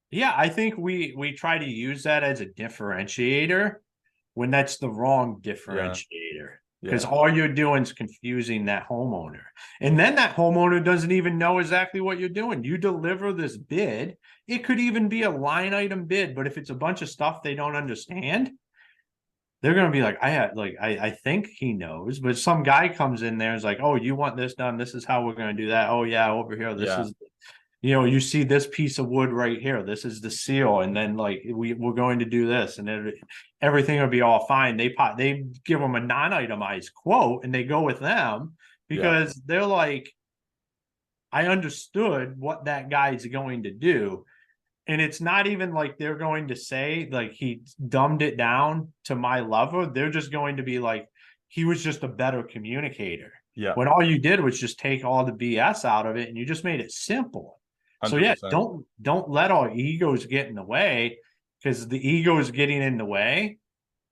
Yeah, 0.10 0.34
I 0.38 0.48
think 0.48 0.78
we 0.78 1.14
we 1.18 1.34
try 1.34 1.58
to 1.58 1.66
use 1.66 2.04
that 2.04 2.24
as 2.24 2.40
a 2.40 2.46
differentiator 2.46 3.74
when 4.34 4.50
that's 4.50 4.78
the 4.78 4.90
wrong 4.90 5.42
differentiator. 5.42 6.60
Because 6.84 7.04
yeah. 7.04 7.10
all 7.10 7.34
you're 7.34 7.48
doing 7.48 7.84
is 7.84 7.94
confusing 7.94 8.66
that 8.66 8.88
homeowner. 8.90 9.44
And 9.80 9.98
then 9.98 10.16
that 10.16 10.36
homeowner 10.36 10.84
doesn't 10.84 11.12
even 11.12 11.38
know 11.38 11.60
exactly 11.60 12.02
what 12.02 12.20
you're 12.20 12.28
doing. 12.28 12.64
You 12.64 12.78
deliver 12.78 13.32
this 13.32 13.56
bid, 13.58 14.18
it 14.48 14.66
could 14.66 14.80
even 14.80 15.08
be 15.08 15.24
a 15.24 15.30
line 15.30 15.74
item 15.74 16.06
bid, 16.06 16.36
but 16.36 16.46
if 16.46 16.58
it's 16.58 16.70
a 16.70 16.76
bunch 16.76 17.02
of 17.02 17.10
stuff 17.10 17.42
they 17.42 17.56
don't 17.56 17.78
understand, 17.78 18.52
they're 19.62 19.74
gonna 19.74 19.92
be 19.92 20.02
like, 20.02 20.18
I 20.22 20.30
had 20.30 20.58
like 20.58 20.76
I, 20.80 20.90
I 20.98 21.10
think 21.12 21.48
he 21.48 21.72
knows, 21.72 22.20
but 22.20 22.38
some 22.38 22.64
guy 22.64 22.90
comes 22.90 23.22
in 23.22 23.38
there 23.38 23.52
and 23.52 23.58
is 23.58 23.64
like, 23.64 23.80
Oh, 23.82 23.96
you 23.96 24.14
want 24.14 24.36
this 24.36 24.56
done? 24.56 24.78
This 24.78 24.94
is 24.94 25.06
how 25.06 25.26
we're 25.26 25.36
gonna 25.36 25.54
do 25.54 25.70
that. 25.70 25.90
Oh 25.90 26.04
yeah, 26.04 26.30
over 26.32 26.58
here. 26.58 26.76
This 26.76 26.90
Yeah. 26.90 27.04
is 27.04 27.14
you 27.84 27.92
know, 27.92 28.06
you 28.06 28.22
see 28.22 28.44
this 28.46 28.66
piece 28.66 28.98
of 28.98 29.10
wood 29.10 29.34
right 29.34 29.62
here. 29.62 29.84
This 29.84 30.06
is 30.06 30.22
the 30.22 30.32
seal, 30.32 30.80
and 30.80 30.96
then 30.96 31.18
like 31.18 31.44
we 31.54 31.74
we're 31.74 31.92
going 31.92 32.20
to 32.20 32.26
do 32.26 32.48
this, 32.48 32.78
and 32.78 32.88
then 32.88 33.12
everything 33.62 34.00
will 34.00 34.08
be 34.08 34.22
all 34.22 34.48
fine. 34.48 34.78
They 34.78 34.90
pot 34.90 35.18
they 35.18 35.44
give 35.66 35.82
them 35.82 35.96
a 35.96 36.00
non-itemized 36.00 36.94
quote, 36.94 37.44
and 37.44 37.54
they 37.54 37.66
go 37.66 37.82
with 37.82 38.00
them 38.00 38.56
Yeah. 38.90 38.96
because 38.96 39.34
they're 39.46 39.66
like, 39.66 40.10
I 41.30 41.48
understood 41.48 42.40
what 42.40 42.66
that 42.66 42.90
guy's 42.90 43.26
going 43.26 43.64
to 43.64 43.72
do, 43.72 44.24
and 44.88 45.02
it's 45.02 45.20
not 45.20 45.46
even 45.48 45.74
like 45.74 45.98
they're 45.98 46.18
going 46.18 46.48
to 46.48 46.56
say 46.56 47.10
like 47.12 47.34
he 47.34 47.64
dumbed 47.90 48.22
it 48.22 48.38
down 48.38 48.94
to 49.06 49.16
my 49.16 49.42
level. 49.42 49.92
They're 49.92 50.10
just 50.10 50.32
going 50.32 50.56
to 50.56 50.64
be 50.64 50.80
like, 50.80 51.10
he 51.50 51.66
was 51.66 51.84
just 51.84 52.04
a 52.04 52.08
better 52.08 52.44
communicator. 52.44 53.34
Yeah. 53.56 53.74
When 53.76 53.90
all 53.90 54.02
you 54.04 54.20
did 54.20 54.40
was 54.40 54.58
just 54.58 54.80
take 54.80 55.04
all 55.04 55.26
the 55.26 55.34
BS 55.34 55.84
out 55.84 56.06
of 56.06 56.16
it, 56.16 56.30
and 56.30 56.38
you 56.38 56.46
just 56.46 56.64
made 56.64 56.80
it 56.80 56.92
simple. 56.94 57.60
So 58.08 58.18
yeah, 58.18 58.36
don't 58.50 58.86
don't 59.02 59.30
let 59.30 59.52
our 59.52 59.72
egos 59.74 60.26
get 60.26 60.48
in 60.48 60.56
the 60.56 60.64
way 60.64 61.20
because 61.62 61.88
the 61.88 62.08
egos 62.08 62.52
getting 62.52 62.82
in 62.82 62.98
the 62.98 63.06
way 63.06 63.58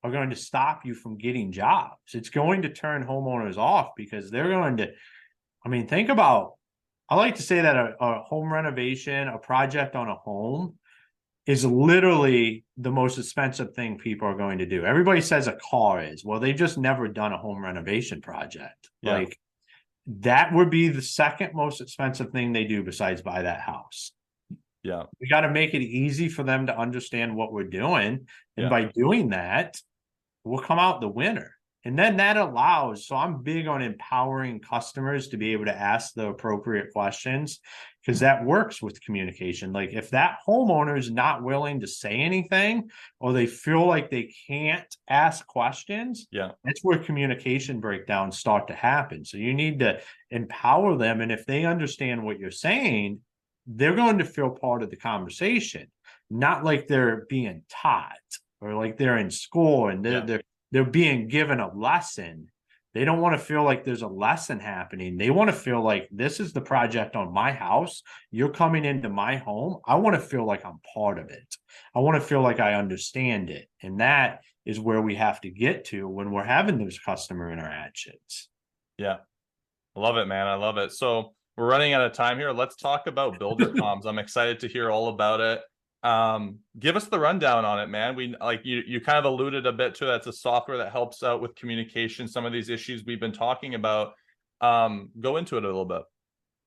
are 0.04 0.12
going 0.12 0.30
to 0.30 0.36
stop 0.36 0.86
you 0.86 0.96
from 0.96 1.18
getting 1.18 1.52
jobs. 1.52 2.14
It's 2.14 2.30
going 2.30 2.64
to 2.64 2.70
turn 2.70 3.06
homeowners 3.06 3.58
off 3.58 3.92
because 3.96 4.32
they're 4.32 4.50
going 4.50 4.78
to. 4.78 4.92
I 5.66 5.70
mean, 5.70 5.88
think 5.88 6.10
about. 6.10 6.54
I 7.10 7.16
like 7.16 7.36
to 7.36 7.42
say 7.42 7.62
that 7.62 7.76
a, 7.76 7.96
a 8.00 8.22
home 8.24 8.52
renovation, 8.52 9.28
a 9.28 9.38
project 9.38 9.96
on 9.96 10.08
a 10.08 10.16
home, 10.16 10.78
is 11.46 11.66
literally 11.66 12.64
the 12.78 12.92
most 12.92 13.18
expensive 13.18 13.74
thing 13.74 13.98
people 13.98 14.28
are 14.28 14.38
going 14.38 14.60
to 14.60 14.66
do. 14.66 14.86
Everybody 14.86 15.22
says 15.22 15.48
a 15.48 15.58
car 15.70 16.04
is. 16.04 16.24
Well, 16.24 16.40
they've 16.40 16.56
just 16.56 16.78
never 16.78 17.08
done 17.08 17.34
a 17.34 17.38
home 17.38 17.64
renovation 17.64 18.22
project. 18.22 18.90
Yeah. 19.02 19.16
Like 19.16 19.38
that 20.20 20.54
would 20.54 20.70
be 20.70 20.90
the 20.90 21.02
second 21.02 21.54
most 21.54 21.82
expensive 21.82 22.32
thing 22.32 22.52
they 22.54 22.66
do 22.66 22.84
besides 22.84 23.22
buy 23.22 23.42
that 23.44 23.62
house. 23.62 24.12
Yeah. 24.84 25.04
We 25.20 25.28
got 25.28 25.42
to 25.42 25.50
make 25.50 25.74
it 25.74 25.82
easy 25.82 26.28
for 26.28 26.44
them 26.44 26.68
to 26.68 26.78
understand 26.78 27.36
what 27.36 27.54
we're 27.54 27.64
doing. 27.70 28.28
And 28.58 28.64
Yeah. 28.64 28.70
by 28.70 28.86
doing 28.86 29.30
that, 29.30 29.78
we'll 30.44 30.64
come 30.64 30.80
out 30.80 31.02
the 31.02 31.08
winner. 31.08 31.56
And 31.84 31.98
then 31.98 32.18
that 32.18 32.38
allows, 32.38 33.08
so 33.08 33.16
I'm 33.16 33.42
big 33.42 33.68
on 33.68 33.82
empowering 33.82 34.60
customers 34.60 35.30
to 35.30 35.38
be 35.38 35.54
able 35.54 35.66
to 35.66 35.76
ask 35.76 36.14
the 36.14 36.28
appropriate 36.28 36.94
questions 36.94 37.60
because 38.06 38.20
that 38.22 38.44
works 38.44 38.82
with 38.82 39.02
communication. 39.02 39.72
Like 39.72 39.94
if 39.94 40.10
that 40.10 40.40
homeowner 40.48 40.98
is 40.98 41.12
not 41.12 41.44
willing 41.44 41.80
to 41.82 41.88
say 41.88 42.16
anything 42.20 42.90
or 43.20 43.32
they 43.34 43.46
feel 43.46 43.86
like 43.86 44.10
they 44.10 44.34
can't 44.48 44.96
ask 45.08 45.46
questions, 45.46 46.28
Yeah. 46.32 46.52
that's 46.64 46.84
where 46.84 46.98
communication 46.98 47.80
breakdowns 47.80 48.38
start 48.38 48.68
to 48.68 48.74
happen. 48.74 49.24
So 49.24 49.38
you 49.38 49.54
need 49.54 49.80
to 49.80 50.02
empower 50.32 50.98
them. 50.98 51.22
And 51.22 51.32
if 51.32 51.46
they 51.46 51.66
understand 51.66 52.24
what 52.24 52.40
you're 52.40 52.52
saying, 52.52 53.20
they're 53.68 53.96
going 53.96 54.18
to 54.18 54.26
feel 54.26 54.50
part 54.50 54.82
of 54.82 54.90
the 54.90 54.96
conversation, 54.98 55.88
not 56.30 56.64
like 56.64 56.88
they're 56.88 57.26
being 57.30 57.64
taught 57.70 58.18
or 58.60 58.74
like 58.74 58.98
they're 58.98 59.18
in 59.18 59.30
school 59.30 59.90
and 59.90 60.04
they're 60.04 60.14
Yeah. 60.20 60.26
they're 60.26 60.42
they're 60.74 60.86
being 60.86 61.28
given 61.28 61.60
a 61.60 61.72
lesson. 61.74 62.48
They 62.94 63.06
don't 63.06 63.22
want 63.22 63.40
to 63.40 63.44
feel 63.44 63.64
like 63.64 63.84
there's 63.84 64.02
a 64.02 64.08
lesson 64.08 64.60
happening. 64.60 65.18
They 65.18 65.30
want 65.30 65.50
to 65.50 65.56
feel 65.56 65.82
like 65.82 66.10
this 66.12 66.40
is 66.40 66.52
the 66.52 66.62
project 66.62 67.16
on 67.16 67.34
my 67.34 67.52
house. 67.52 68.04
You're 68.32 68.50
coming 68.50 68.84
into 68.84 69.10
my 69.10 69.38
home. 69.38 69.78
I 69.86 69.96
want 69.96 70.16
to 70.16 70.22
feel 70.22 70.46
like 70.46 70.66
I'm 70.66 70.80
part 70.94 71.18
of 71.18 71.30
it. 71.30 71.56
I 71.96 72.00
want 72.00 72.22
to 72.22 72.28
feel 72.28 72.42
like 72.42 72.60
I 72.60 72.74
understand 72.74 73.50
it. 73.50 73.70
And 73.82 74.02
that 74.02 74.42
is 74.66 74.80
where 74.80 75.02
we 75.02 75.16
have 75.16 75.40
to 75.42 75.50
get 75.50 75.86
to 75.86 76.08
when 76.08 76.32
we're 76.32 76.44
having 76.44 76.78
those 76.78 77.00
customer 77.00 77.52
interactions. 77.52 78.50
Yeah. 78.98 79.18
I 79.96 80.00
love 80.00 80.18
it, 80.18 80.26
man. 80.26 80.48
I 80.48 80.56
love 80.56 80.78
it. 80.78 80.92
So 80.92 81.34
we're 81.58 81.70
running 81.70 81.94
out 81.94 82.02
of 82.02 82.14
time 82.14 82.38
here. 82.38 82.52
Let's 82.52 82.76
talk 82.76 83.08
about 83.08 83.40
builder 83.40 83.68
comms. 83.74 84.06
I'm 84.06 84.20
excited 84.20 84.60
to 84.62 84.68
hear 84.68 84.92
all 84.92 85.10
about 85.10 85.40
it. 85.40 85.62
Um, 86.04 86.60
give 86.80 86.96
us 86.96 87.06
the 87.06 87.20
rundown 87.20 87.64
on 87.64 87.80
it, 87.80 87.88
man. 87.88 88.16
We 88.16 88.36
like 88.42 88.62
you 88.64 88.82
you 88.88 89.02
kind 89.02 89.20
of 89.20 89.26
alluded 89.26 89.66
a 89.66 89.72
bit 89.72 89.94
to 89.96 90.06
that. 90.06 90.16
It's 90.18 90.28
a 90.28 90.34
software 90.34 90.78
that 90.78 90.92
helps 90.92 91.22
out 91.22 91.42
with 91.42 91.56
communication, 91.56 92.28
some 92.28 92.46
of 92.46 92.52
these 92.52 92.70
issues 92.70 93.06
we've 93.06 93.20
been 93.20 93.32
talking 93.32 93.76
about. 93.76 94.14
Um, 94.62 95.10
go 95.20 95.38
into 95.38 95.58
it 95.58 95.64
a 95.64 95.68
little 95.68 95.86
bit. 95.86 96.02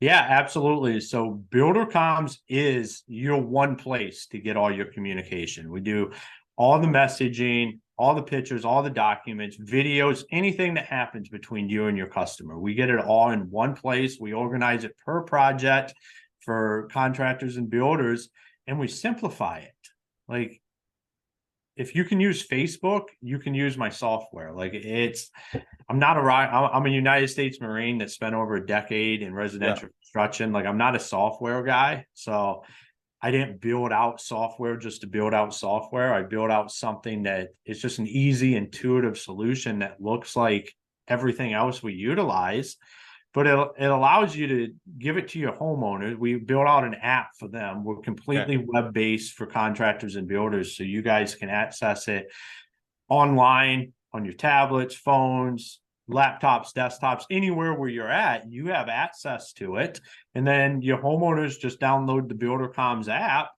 Yeah, 0.01 0.27
absolutely. 0.29 1.01
So 1.01 1.31
Builder 1.51 1.87
Coms 1.87 2.43
is 2.49 3.05
your 3.07 3.41
one 3.41 3.77
place 3.77 4.27
to 4.27 4.39
get 4.39 4.57
all 4.57 4.73
your 4.73 4.87
communication. 4.87 5.71
We 5.71 5.81
do 5.81 6.13
all 6.57 6.79
the 6.79 6.87
messaging, 6.87 7.79
all 7.97 8.15
the 8.15 8.23
pictures, 8.23 8.65
all 8.65 8.83
the 8.83 8.91
documents, 8.91 9.57
videos, 9.57 10.25
anything 10.31 10.75
that 10.75 10.87
happens 10.87 11.29
between 11.29 11.69
you 11.69 11.87
and 11.87 11.97
your 11.97 12.09
customer. 12.09 12.59
We 12.59 12.75
get 12.75 12.91
it 12.91 13.01
all 13.01 13.31
in 13.31 13.51
one 13.51 13.75
place. 13.75 14.19
We 14.21 14.33
organize 14.33 14.85
it 14.85 14.97
per 15.05 15.23
project 15.23 15.95
for 16.41 16.89
contractors 16.93 17.57
and 17.57 17.71
builders, 17.71 18.29
and 18.67 18.79
we 18.79 18.89
simplify 18.89 19.59
it. 19.59 19.73
Like 20.29 20.61
if 21.77 21.95
you 21.95 22.05
can 22.05 22.21
use 22.21 22.47
Facebook, 22.47 23.07
you 23.21 23.39
can 23.39 23.55
use 23.55 23.77
my 23.77 23.89
software. 23.89 24.53
Like 24.53 24.75
it's, 24.75 25.31
I'm 25.89 25.99
not 25.99 26.17
a. 26.17 26.21
I'm 26.21 26.87
a 26.87 26.91
United 26.91 27.29
States 27.29 27.61
Marine 27.61 27.99
that 27.99 28.11
spent 28.11 28.35
over 28.35 28.57
a 28.57 28.67
decade 28.67 29.23
in 29.23 29.35
residential 29.35 29.89
construction. 30.01 30.53
Like 30.53 30.67
I'm 30.67 30.79
not 30.79 30.97
a 30.97 31.01
software 31.01 31.63
guy, 31.63 32.07
so 32.15 32.63
I 33.21 33.31
didn't 33.31 33.61
build 33.61 33.91
out 33.91 34.21
software 34.21 34.77
just 34.77 35.01
to 35.01 35.07
build 35.07 35.35
out 35.35 35.55
software. 35.55 36.15
I 36.15 36.23
built 36.23 36.51
out 36.51 36.71
something 36.71 37.25
that 37.25 37.49
is 37.65 37.81
just 37.81 37.99
an 37.99 38.07
easy, 38.07 38.55
intuitive 38.55 39.19
solution 39.19 39.81
that 39.81 40.01
looks 40.01 40.37
like 40.37 40.73
everything 41.09 41.53
else 41.53 41.83
we 41.83 41.95
utilize. 41.95 42.77
But 43.35 43.49
it, 43.49 43.69
it 43.79 43.91
allows 43.91 44.35
you 44.37 44.47
to 44.47 44.75
give 44.99 45.17
it 45.17 45.29
to 45.31 45.41
your 45.41 45.53
homeowners. 45.53 46.17
We 46.17 46.37
built 46.37 46.69
out 46.69 46.85
an 46.85 46.95
app 46.95 47.31
for 47.39 47.49
them. 47.49 47.85
We're 47.85 48.01
completely 48.01 48.57
web 48.65 48.95
based 48.95 49.35
for 49.35 49.45
contractors 49.45 50.15
and 50.15 50.29
builders. 50.29 50.77
So 50.77 50.85
you 50.85 51.03
guys 51.03 51.35
can 51.35 51.51
access 51.51 52.07
it 52.07 52.29
online 53.09 53.93
on 54.13 54.25
your 54.25 54.35
tablets, 54.35 54.95
phones, 54.95 55.81
laptops, 56.09 56.73
desktops, 56.73 57.25
anywhere 57.31 57.75
where 57.75 57.89
you're 57.89 58.11
at, 58.11 58.51
you 58.51 58.67
have 58.67 58.89
access 58.89 59.53
to 59.55 59.77
it. 59.77 60.01
And 60.35 60.47
then 60.47 60.83
your 60.83 60.99
homeowners 60.99 61.59
just 61.59 61.81
download 61.81 62.29
the 62.29 62.35
BuilderComs 62.35 63.09
app. 63.09 63.51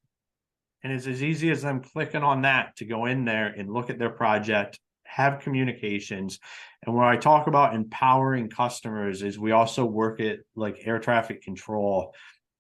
And 0.83 0.93
it's 0.93 1.07
as 1.07 1.23
easy 1.23 1.51
as 1.51 1.63
them 1.63 1.83
clicking 1.83 2.23
on 2.23 2.43
that 2.43 2.77
to 2.77 2.85
go 2.85 3.07
in 3.07 3.25
there 3.25 3.49
and 3.49 3.73
look 3.73 3.91
at 3.91 3.99
their 3.99 4.11
project, 4.11 4.79
have 5.05 5.41
communications. 5.41 6.39
And 6.87 6.95
when 6.95 7.05
I 7.05 7.17
talk 7.17 7.49
about 7.49 7.75
empowering 7.75 8.49
customers, 8.49 9.23
is 9.23 9.39
we 9.39 9.51
also 9.51 9.85
work 9.85 10.21
at 10.21 10.39
like 10.55 10.79
air 10.85 11.01
traffic 11.01 11.43
control. 11.43 12.15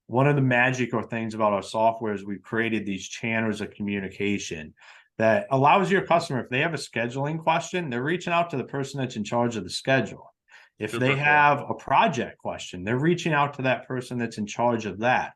One 0.09 0.27
of 0.27 0.37
the 0.37 0.43
magical 0.43 1.03
things 1.03 1.35
about 1.35 1.53
our 1.53 1.63
software 1.63 2.13
is 2.13 2.25
we've 2.25 2.43
created 2.43 2.85
these 2.85 3.09
channels 3.09 3.61
of 3.61 3.71
communication 3.71 4.75
that 5.19 5.47
allows 5.51 5.91
your 5.91 6.03
customer, 6.03 6.41
if 6.41 6.51
they 6.51 6.61
have 6.61 6.75
a 6.75 6.77
scheduling 6.77 7.39
question, 7.39 7.89
they're 7.89 8.03
reaching 8.03 8.33
out 8.33 8.51
to 8.51 8.57
the 8.57 8.65
person 8.65 9.01
that's 9.01 9.17
in 9.17 9.25
charge 9.25 9.57
of 9.57 9.65
the 9.65 9.71
schedule. 9.71 10.35
If 10.79 10.91
Super 10.91 11.07
they 11.07 11.15
cool. 11.15 11.25
have 11.25 11.65
a 11.71 11.75
project 11.75 12.37
question, 12.39 12.85
they're 12.85 12.99
reaching 12.99 13.33
out 13.33 13.55
to 13.55 13.63
that 13.63 13.89
person 13.89 14.19
that's 14.19 14.37
in 14.39 14.47
charge 14.47 14.85
of 14.85 14.99
that. 14.99 15.33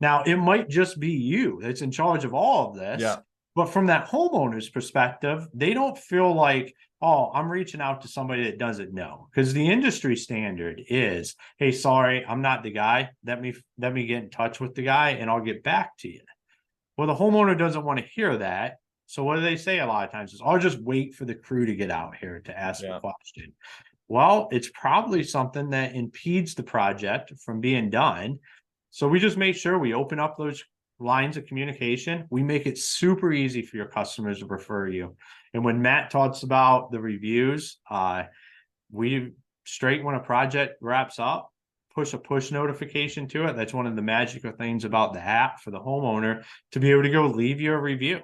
Now, 0.00 0.22
it 0.22 0.36
might 0.36 0.70
just 0.70 0.98
be 0.98 1.10
you 1.10 1.58
that's 1.60 1.82
in 1.82 1.90
charge 1.90 2.24
of 2.24 2.32
all 2.32 2.70
of 2.70 2.76
this. 2.76 3.02
Yeah. 3.02 3.16
But 3.54 3.66
from 3.66 3.86
that 3.86 4.08
homeowner's 4.08 4.70
perspective, 4.70 5.46
they 5.52 5.74
don't 5.74 5.98
feel 5.98 6.34
like, 6.34 6.74
oh, 7.02 7.30
I'm 7.32 7.50
reaching 7.50 7.80
out 7.80 8.02
to 8.02 8.08
somebody 8.08 8.44
that 8.44 8.58
doesn't 8.58 8.92
know. 8.92 9.28
Because 9.30 9.54
the 9.54 9.70
industry 9.70 10.16
standard 10.16 10.82
is, 10.88 11.34
hey, 11.58 11.72
sorry, 11.72 12.24
I'm 12.26 12.42
not 12.42 12.62
the 12.62 12.70
guy. 12.70 13.10
Let 13.24 13.40
me 13.40 13.54
let 13.78 13.92
me 13.94 14.06
get 14.06 14.22
in 14.24 14.30
touch 14.30 14.60
with 14.60 14.74
the 14.74 14.82
guy 14.82 15.10
and 15.10 15.30
I'll 15.30 15.40
get 15.40 15.62
back 15.62 15.96
to 15.98 16.08
you. 16.08 16.20
Well, 16.96 17.06
the 17.06 17.14
homeowner 17.14 17.56
doesn't 17.58 17.84
want 17.84 17.98
to 17.98 18.04
hear 18.04 18.36
that. 18.38 18.76
So 19.06 19.24
what 19.24 19.36
do 19.36 19.42
they 19.42 19.56
say 19.56 19.80
a 19.80 19.86
lot 19.86 20.04
of 20.04 20.12
times 20.12 20.34
is 20.34 20.42
I'll 20.44 20.58
just 20.58 20.80
wait 20.80 21.14
for 21.14 21.24
the 21.24 21.34
crew 21.34 21.66
to 21.66 21.74
get 21.74 21.90
out 21.90 22.16
here 22.16 22.40
to 22.44 22.58
ask 22.58 22.82
Yeah. 22.82 22.98
a 22.98 23.00
question. 23.00 23.52
Well, 24.08 24.48
it's 24.52 24.70
probably 24.74 25.22
something 25.22 25.70
that 25.70 25.94
impedes 25.94 26.54
the 26.54 26.62
project 26.62 27.32
from 27.44 27.60
being 27.60 27.90
done. 27.90 28.38
So 28.90 29.08
we 29.08 29.18
just 29.20 29.36
make 29.36 29.56
sure 29.56 29.78
we 29.78 29.94
open 29.94 30.18
up 30.20 30.36
those 30.36 30.62
lines 30.98 31.36
of 31.36 31.46
communication. 31.46 32.26
We 32.30 32.42
make 32.42 32.66
it 32.66 32.76
super 32.76 33.32
easy 33.32 33.62
for 33.62 33.76
your 33.76 33.86
customers 33.86 34.40
to 34.40 34.46
refer 34.46 34.88
you. 34.88 35.16
And 35.52 35.64
when 35.64 35.82
Matt 35.82 36.10
talks 36.10 36.42
about 36.42 36.92
the 36.92 37.00
reviews, 37.00 37.78
uh, 37.90 38.24
we 38.90 39.32
straight 39.64 40.04
when 40.04 40.14
a 40.14 40.20
project 40.20 40.76
wraps 40.80 41.18
up, 41.18 41.52
push 41.94 42.12
a 42.12 42.18
push 42.18 42.50
notification 42.50 43.26
to 43.28 43.46
it. 43.46 43.56
That's 43.56 43.74
one 43.74 43.86
of 43.86 43.96
the 43.96 44.02
magical 44.02 44.52
things 44.52 44.84
about 44.84 45.12
the 45.12 45.20
app 45.20 45.60
for 45.60 45.70
the 45.70 45.80
homeowner 45.80 46.44
to 46.72 46.80
be 46.80 46.90
able 46.90 47.02
to 47.02 47.10
go 47.10 47.26
leave 47.26 47.60
you 47.60 47.72
a 47.72 47.78
review. 47.78 48.20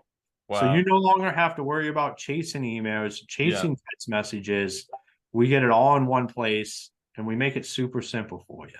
Wow. 0.48 0.60
So 0.60 0.74
you 0.74 0.84
no 0.84 0.96
longer 0.96 1.32
have 1.32 1.56
to 1.56 1.64
worry 1.64 1.88
about 1.88 2.18
chasing 2.18 2.62
emails, 2.62 3.20
chasing 3.26 3.76
text 3.90 4.08
messages. 4.08 4.88
We 5.32 5.48
get 5.48 5.64
it 5.64 5.70
all 5.70 5.96
in 5.96 6.06
one 6.06 6.28
place 6.28 6.90
and 7.16 7.26
we 7.26 7.34
make 7.34 7.56
it 7.56 7.66
super 7.66 8.00
simple 8.00 8.44
for 8.46 8.68
you. 8.68 8.74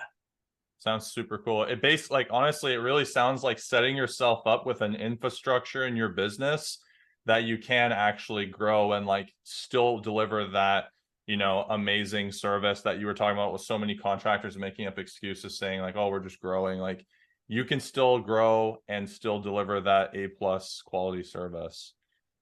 Sounds 0.78 1.06
super 1.06 1.38
cool. 1.38 1.64
It 1.64 1.82
based 1.82 2.12
like 2.12 2.28
honestly, 2.30 2.72
it 2.72 2.78
really 2.78 3.04
sounds 3.04 3.42
like 3.42 3.58
setting 3.58 3.96
yourself 3.96 4.46
up 4.46 4.64
with 4.64 4.82
an 4.82 4.94
infrastructure 4.94 5.86
in 5.86 5.96
your 5.96 6.10
business 6.10 6.78
that 7.26 7.44
you 7.44 7.58
can 7.58 7.92
actually 7.92 8.46
grow 8.46 8.92
and 8.92 9.06
like 9.06 9.32
still 9.42 9.98
deliver 9.98 10.46
that, 10.48 10.86
you 11.26 11.36
know, 11.36 11.66
amazing 11.68 12.32
service 12.32 12.82
that 12.82 12.98
you 12.98 13.06
were 13.06 13.14
talking 13.14 13.36
about 13.36 13.52
with 13.52 13.62
so 13.62 13.78
many 13.78 13.96
contractors 13.96 14.56
making 14.56 14.86
up 14.86 14.98
excuses 14.98 15.58
saying 15.58 15.80
like, 15.80 15.96
oh, 15.96 16.08
we're 16.08 16.20
just 16.20 16.40
growing. 16.40 16.78
Like 16.78 17.04
you 17.48 17.64
can 17.64 17.80
still 17.80 18.18
grow 18.20 18.78
and 18.88 19.08
still 19.08 19.40
deliver 19.40 19.80
that 19.80 20.16
A 20.16 20.28
plus 20.28 20.82
quality 20.84 21.22
service. 21.22 21.94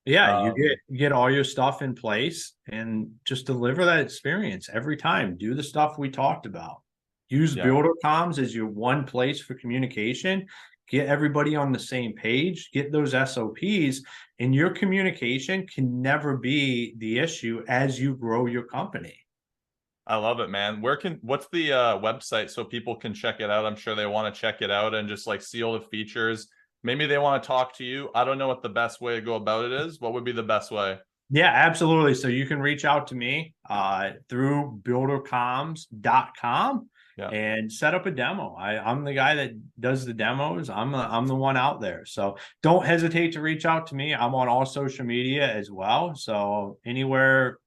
Yeah, 0.04 0.38
Um, 0.38 0.46
you 0.46 0.68
get 0.68 0.78
you 0.88 0.98
get 0.98 1.12
all 1.12 1.30
your 1.30 1.44
stuff 1.44 1.80
in 1.80 1.94
place 1.94 2.52
and 2.68 3.10
just 3.24 3.46
deliver 3.46 3.86
that 3.86 4.00
experience 4.00 4.68
every 4.70 4.98
time. 4.98 5.36
Do 5.38 5.54
the 5.54 5.62
stuff 5.62 5.98
we 5.98 6.10
talked 6.10 6.44
about. 6.44 6.82
Use 7.30 7.56
Yeah. 7.56 7.64
Builder 7.64 7.94
Coms 8.02 8.38
as 8.38 8.54
your 8.54 8.66
one 8.66 9.04
place 9.04 9.40
for 9.40 9.54
communication. 9.54 10.46
Get 10.88 11.08
everybody 11.08 11.56
on 11.56 11.72
the 11.72 11.78
same 11.78 12.12
page. 12.12 12.70
Get 12.72 12.92
those 12.92 13.12
SOPs, 13.12 14.02
and 14.38 14.54
your 14.54 14.70
communication 14.70 15.66
can 15.66 16.02
never 16.02 16.36
be 16.36 16.94
the 16.98 17.18
issue 17.18 17.64
as 17.68 17.98
you 17.98 18.14
grow 18.14 18.46
your 18.46 18.64
company. 18.64 19.16
I 20.06 20.16
love 20.16 20.40
it, 20.40 20.50
man. 20.50 20.82
Where 20.82 20.98
can 20.98 21.18
what's 21.22 21.48
the 21.50 21.72
uh 21.72 21.98
website 21.98 22.50
so 22.50 22.64
people 22.64 22.96
can 22.96 23.14
check 23.14 23.40
it 23.40 23.50
out? 23.50 23.64
I'm 23.64 23.76
sure 23.76 23.94
they 23.94 24.06
want 24.06 24.34
to 24.34 24.40
check 24.40 24.60
it 24.60 24.70
out 24.70 24.94
and 24.94 25.08
just 25.08 25.26
like 25.26 25.40
see 25.40 25.62
all 25.62 25.72
the 25.72 25.80
features. 25.80 26.48
Maybe 26.82 27.06
they 27.06 27.16
want 27.16 27.42
to 27.42 27.46
talk 27.46 27.74
to 27.78 27.84
you. 27.84 28.10
I 28.14 28.24
don't 28.24 28.36
know 28.36 28.48
what 28.48 28.62
the 28.62 28.68
best 28.68 29.00
way 29.00 29.14
to 29.14 29.22
go 29.22 29.36
about 29.36 29.64
it 29.64 29.72
is. 29.72 30.00
What 30.00 30.12
would 30.12 30.24
be 30.24 30.32
the 30.32 30.42
best 30.42 30.70
way? 30.70 30.98
Yeah, 31.30 31.50
absolutely. 31.50 32.14
So 32.14 32.28
you 32.28 32.46
can 32.46 32.60
reach 32.60 32.84
out 32.84 33.06
to 33.06 33.14
me 33.14 33.54
uh, 33.70 34.10
through 34.28 34.82
buildercoms.com 34.82 36.90
Yeah. 37.16 37.28
and 37.28 37.72
set 37.72 37.94
up 37.94 38.06
a 38.06 38.10
demo. 38.10 38.56
I, 38.58 38.76
I'm 38.76 39.04
the 39.04 39.14
guy 39.14 39.36
that 39.36 39.52
does 39.78 40.04
the 40.04 40.12
demos. 40.12 40.68
I'm 40.68 40.90
the, 40.90 40.98
I'm 40.98 41.28
the 41.28 41.34
one 41.36 41.56
out 41.56 41.80
there. 41.80 42.04
So 42.04 42.38
don't 42.60 42.84
hesitate 42.84 43.34
to 43.34 43.40
reach 43.40 43.64
out 43.64 43.86
to 43.88 43.94
me. 43.94 44.12
I'm 44.12 44.34
on 44.34 44.48
all 44.48 44.66
social 44.66 45.04
media 45.04 45.48
as 45.48 45.70
well. 45.70 46.16
So 46.16 46.78
anywhere 46.84 47.58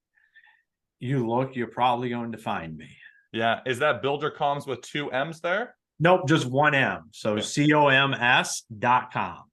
you 0.99 1.25
look, 1.25 1.55
you're 1.55 1.67
probably 1.67 2.09
going 2.09 2.33
to 2.33 2.37
find 2.37 2.75
me. 2.75 2.89
Yeah. 3.31 3.61
Is 3.65 3.79
that 3.79 4.01
builder 4.01 4.31
comms 4.31 4.67
with 4.67 4.81
two 4.81 5.11
M's 5.11 5.39
there? 5.39 5.75
Nope, 5.99 6.27
just 6.27 6.45
one 6.45 6.75
M. 6.75 7.09
So 7.11 7.39
C 7.39 7.73
O 7.73 7.87
M 7.87 8.13
S 8.13 8.63
dot 8.79 9.11
com. 9.13 9.43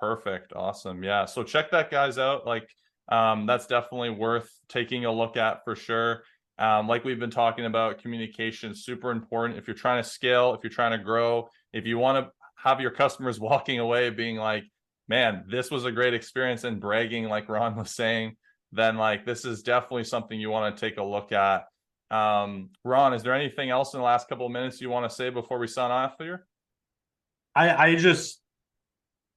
Perfect. 0.00 0.52
Awesome. 0.54 1.02
Yeah. 1.04 1.24
So 1.24 1.42
check 1.42 1.70
that 1.70 1.90
guys 1.90 2.18
out. 2.18 2.46
Like 2.46 2.68
um 3.10 3.46
that's 3.46 3.66
definitely 3.66 4.10
worth 4.10 4.50
taking 4.68 5.04
a 5.04 5.12
look 5.12 5.36
at 5.36 5.64
for 5.64 5.76
sure. 5.76 6.22
Um, 6.58 6.88
like 6.88 7.04
we've 7.04 7.20
been 7.20 7.30
talking 7.30 7.66
about, 7.66 8.00
communication 8.00 8.70
is 8.72 8.84
super 8.84 9.10
important. 9.10 9.58
If 9.58 9.66
you're 9.66 9.76
trying 9.76 10.02
to 10.02 10.08
scale, 10.08 10.54
if 10.54 10.60
you're 10.62 10.70
trying 10.70 10.92
to 10.98 11.04
grow, 11.04 11.48
if 11.72 11.86
you 11.86 11.98
want 11.98 12.24
to 12.24 12.32
have 12.56 12.80
your 12.80 12.90
customers 12.90 13.38
walking 13.50 13.78
away 13.78 14.10
being 14.10 14.36
like, 14.36 14.64
man, 15.08 15.44
this 15.48 15.70
was 15.70 15.84
a 15.84 15.92
great 15.92 16.14
experience 16.14 16.64
and 16.64 16.80
bragging, 16.80 17.24
like 17.28 17.48
Ron 17.48 17.76
was 17.76 17.94
saying, 17.94 18.36
then 18.72 18.96
like 18.96 19.24
this 19.24 19.44
is 19.44 19.62
definitely 19.62 20.04
something 20.04 20.38
you 20.40 20.50
want 20.50 20.76
to 20.76 20.80
take 20.80 20.98
a 20.98 21.02
look 21.02 21.30
at. 21.32 21.64
Um, 22.10 22.70
Ron, 22.84 23.14
is 23.14 23.22
there 23.22 23.34
anything 23.34 23.70
else 23.70 23.94
in 23.94 24.00
the 24.00 24.04
last 24.04 24.28
couple 24.28 24.46
of 24.46 24.52
minutes 24.52 24.80
you 24.80 24.90
want 24.90 25.08
to 25.08 25.14
say 25.14 25.30
before 25.30 25.58
we 25.58 25.66
sign 25.66 25.90
off 25.90 26.14
here? 26.18 26.46
I, 27.54 27.90
I 27.90 27.96
just, 27.96 28.40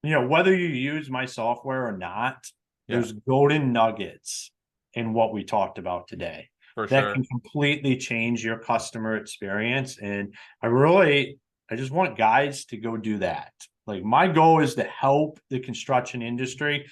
you 0.02 0.10
know, 0.10 0.26
whether 0.26 0.54
you 0.54 0.68
use 0.68 1.08
my 1.10 1.26
software 1.26 1.86
or 1.86 1.96
not, 1.96 2.44
Yeah. 2.86 2.96
there's 2.96 3.12
golden 3.12 3.72
nuggets 3.72 4.50
in 4.94 5.12
what 5.14 5.32
we 5.32 5.44
talked 5.44 5.78
about 5.78 6.08
today. 6.08 6.49
For 6.74 6.86
that 6.86 7.00
sure. 7.02 7.14
can 7.14 7.24
completely 7.24 7.96
change 7.96 8.44
your 8.44 8.58
customer 8.58 9.16
experience. 9.16 9.98
And 9.98 10.34
I 10.62 10.66
really, 10.66 11.38
I 11.70 11.76
just 11.76 11.90
want 11.90 12.16
guys 12.16 12.64
to 12.66 12.76
go 12.76 12.96
do 12.96 13.18
that. 13.18 13.52
Like 13.86 14.04
my 14.04 14.28
goal 14.28 14.60
is 14.60 14.74
to 14.76 14.84
help 14.84 15.40
the 15.50 15.60
construction 15.60 16.22
industry 16.22 16.86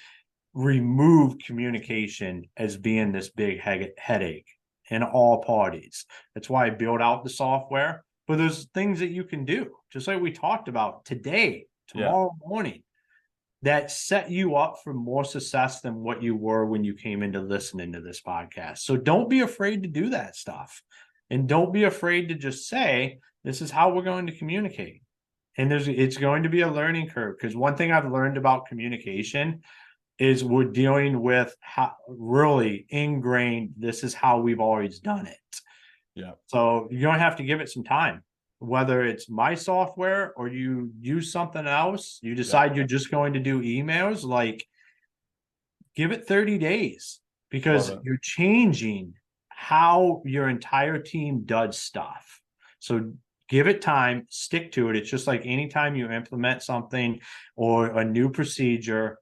remove 0.53 1.37
communication 1.39 2.43
as 2.57 2.75
being 2.77 3.11
this 3.11 3.29
big 3.29 3.61
he- 3.61 3.91
headache 3.97 4.47
in 4.89 5.03
all 5.03 5.43
parties. 5.43 6.05
That's 6.33 6.49
why 6.49 6.65
I 6.65 6.71
build 6.71 7.01
out 7.01 7.23
the 7.23 7.29
software. 7.29 8.03
But 8.27 8.37
there's 8.37 8.67
things 8.73 8.99
that 8.99 9.09
you 9.09 9.23
can 9.23 9.45
do, 9.45 9.71
just 9.91 10.07
like 10.07 10.21
we 10.21 10.31
talked 10.31 10.67
about 10.67 11.05
today, 11.05 11.65
Yeah. 11.95 12.05
tomorrow 12.05 12.35
morning, 12.45 12.83
that 13.61 13.91
set 13.91 14.31
you 14.31 14.55
up 14.55 14.77
for 14.83 14.93
more 14.93 15.25
success 15.25 15.81
than 15.81 15.95
what 15.95 16.23
you 16.23 16.35
were 16.35 16.65
when 16.65 16.83
you 16.83 16.93
came 16.93 17.23
into 17.23 17.41
listening 17.41 17.91
to 17.93 18.01
this 18.01 18.21
podcast. 18.21 18.79
So 18.79 18.95
don't 18.95 19.29
be 19.29 19.41
afraid 19.41 19.83
to 19.83 19.89
do 19.89 20.09
that 20.11 20.35
stuff. 20.35 20.81
And 21.29 21.47
don't 21.47 21.73
be 21.73 21.83
afraid 21.83 22.29
to 22.29 22.35
just 22.35 22.67
say, 22.67 23.19
this 23.43 23.61
is 23.61 23.69
how 23.69 23.93
we're 23.93 24.03
going 24.03 24.27
to 24.27 24.35
communicate. 24.35 25.01
And 25.57 25.69
there's 25.69 25.87
it's 25.87 26.17
going 26.17 26.43
to 26.43 26.49
be 26.49 26.61
a 26.61 26.71
learning 26.71 27.09
curve 27.09 27.35
because 27.37 27.55
one 27.55 27.75
thing 27.75 27.91
I've 27.91 28.11
learned 28.11 28.37
about 28.37 28.67
communication 28.67 29.61
is 30.17 30.43
we're 30.43 30.65
dealing 30.65 31.21
with 31.21 31.55
how 31.59 31.93
really 32.07 32.85
ingrained 32.89 33.73
this 33.77 34.03
is 34.03 34.13
how 34.13 34.39
we've 34.39 34.59
always 34.59 34.99
done 34.99 35.27
it. 35.27 35.37
Yeah. 36.15 36.31
So 36.47 36.87
you're 36.91 37.01
gonna 37.01 37.19
have 37.19 37.37
to 37.37 37.43
give 37.43 37.61
it 37.61 37.69
some 37.69 37.83
time. 37.83 38.23
Whether 38.59 39.05
it's 39.05 39.29
my 39.29 39.55
software 39.55 40.33
or 40.35 40.49
you 40.49 40.91
use 40.99 41.31
something 41.31 41.65
else, 41.65 42.19
you 42.21 42.35
decide 42.35 42.75
you're 42.75 42.85
just 42.85 43.09
going 43.09 43.33
to 43.33 43.39
do 43.39 43.61
emails, 43.61 44.23
like 44.23 44.65
give 45.95 46.11
it 46.11 46.27
30 46.27 46.57
days 46.57 47.19
because 47.49 47.91
you're 48.03 48.19
changing 48.21 49.13
how 49.47 50.21
your 50.25 50.49
entire 50.49 50.99
team 50.99 51.43
does 51.45 51.77
stuff. 51.77 52.41
So 52.79 53.11
give 53.49 53.67
it 53.67 53.81
time, 53.81 54.25
stick 54.29 54.71
to 54.73 54.89
it. 54.89 54.95
It's 54.95 55.09
just 55.09 55.27
like 55.27 55.45
anytime 55.45 55.95
you 55.95 56.09
implement 56.09 56.63
something 56.63 57.19
or 57.55 57.87
a 57.87 58.05
new 58.05 58.29
procedure, 58.29 59.19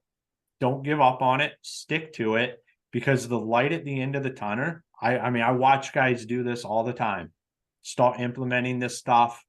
don't 0.60 0.84
give 0.84 1.00
up 1.00 1.22
on 1.22 1.40
it, 1.40 1.54
stick 1.62 2.12
to 2.14 2.36
it 2.36 2.62
because 2.92 3.26
the 3.26 3.38
light 3.38 3.72
at 3.72 3.84
the 3.84 4.00
end 4.00 4.16
of 4.16 4.22
the 4.22 4.30
tunnel. 4.30 4.76
I, 5.00 5.18
I 5.18 5.30
mean, 5.30 5.42
I 5.42 5.52
watch 5.52 5.92
guys 5.92 6.26
do 6.26 6.42
this 6.42 6.64
all 6.64 6.84
the 6.84 6.92
time. 6.92 7.32
Start 7.88 8.20
implementing 8.20 8.78
this 8.78 8.98
stuff, 8.98 9.42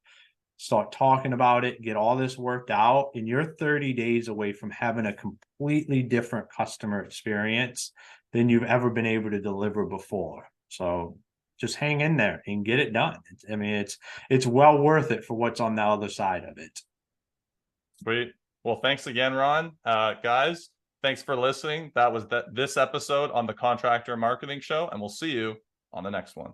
start 0.56 0.94
talking 0.94 1.34
about 1.34 1.66
it, 1.66 1.82
get 1.82 1.98
all 1.98 2.16
this 2.16 2.38
worked 2.38 2.72
out, 2.72 3.10
and 3.14 3.28
you're 3.28 3.54
30 3.56 3.92
days 3.92 4.30
away 4.30 4.54
from 4.54 4.70
having 4.70 5.06
a 5.06 5.14
completely 5.14 6.04
different 6.04 6.48
customer 6.50 7.04
experience 7.04 7.92
than 8.32 8.48
you've 8.48 8.64
ever 8.64 8.90
been 8.90 9.06
able 9.06 9.30
to 9.30 9.42
deliver 9.42 9.86
before. 9.86 10.48
So 10.70 11.18
just 11.60 11.76
hang 11.76 12.00
in 12.00 12.16
there 12.16 12.42
and 12.48 12.64
get 12.64 12.80
it 12.80 12.94
done. 12.94 13.20
I 13.52 13.58
mean, 13.58 13.74
it's 13.74 13.98
it's 14.30 14.48
well 14.48 14.78
worth 14.78 15.12
it 15.12 15.26
for 15.26 15.34
what's 15.34 15.60
on 15.60 15.76
the 15.76 15.84
other 15.84 16.08
side 16.08 16.46
of 16.46 16.58
it. 16.60 16.80
Sweet. 18.02 18.32
Well, 18.64 18.80
thanks 18.82 19.06
again, 19.06 19.34
Ron. 19.34 19.74
Uh, 19.84 20.14
guys, 20.24 20.70
thanks 21.04 21.22
for 21.22 21.36
listening. 21.36 21.92
That 21.96 22.14
was 22.14 22.26
that 22.28 22.56
this 22.56 22.78
episode 22.78 23.32
on 23.32 23.48
the 23.48 23.54
Contractor 23.54 24.16
Marketing 24.16 24.62
Show, 24.62 24.88
and 24.88 25.02
we'll 25.02 25.10
see 25.10 25.32
you 25.32 25.58
on 25.92 26.06
the 26.06 26.10
next 26.10 26.38
one. 26.38 26.54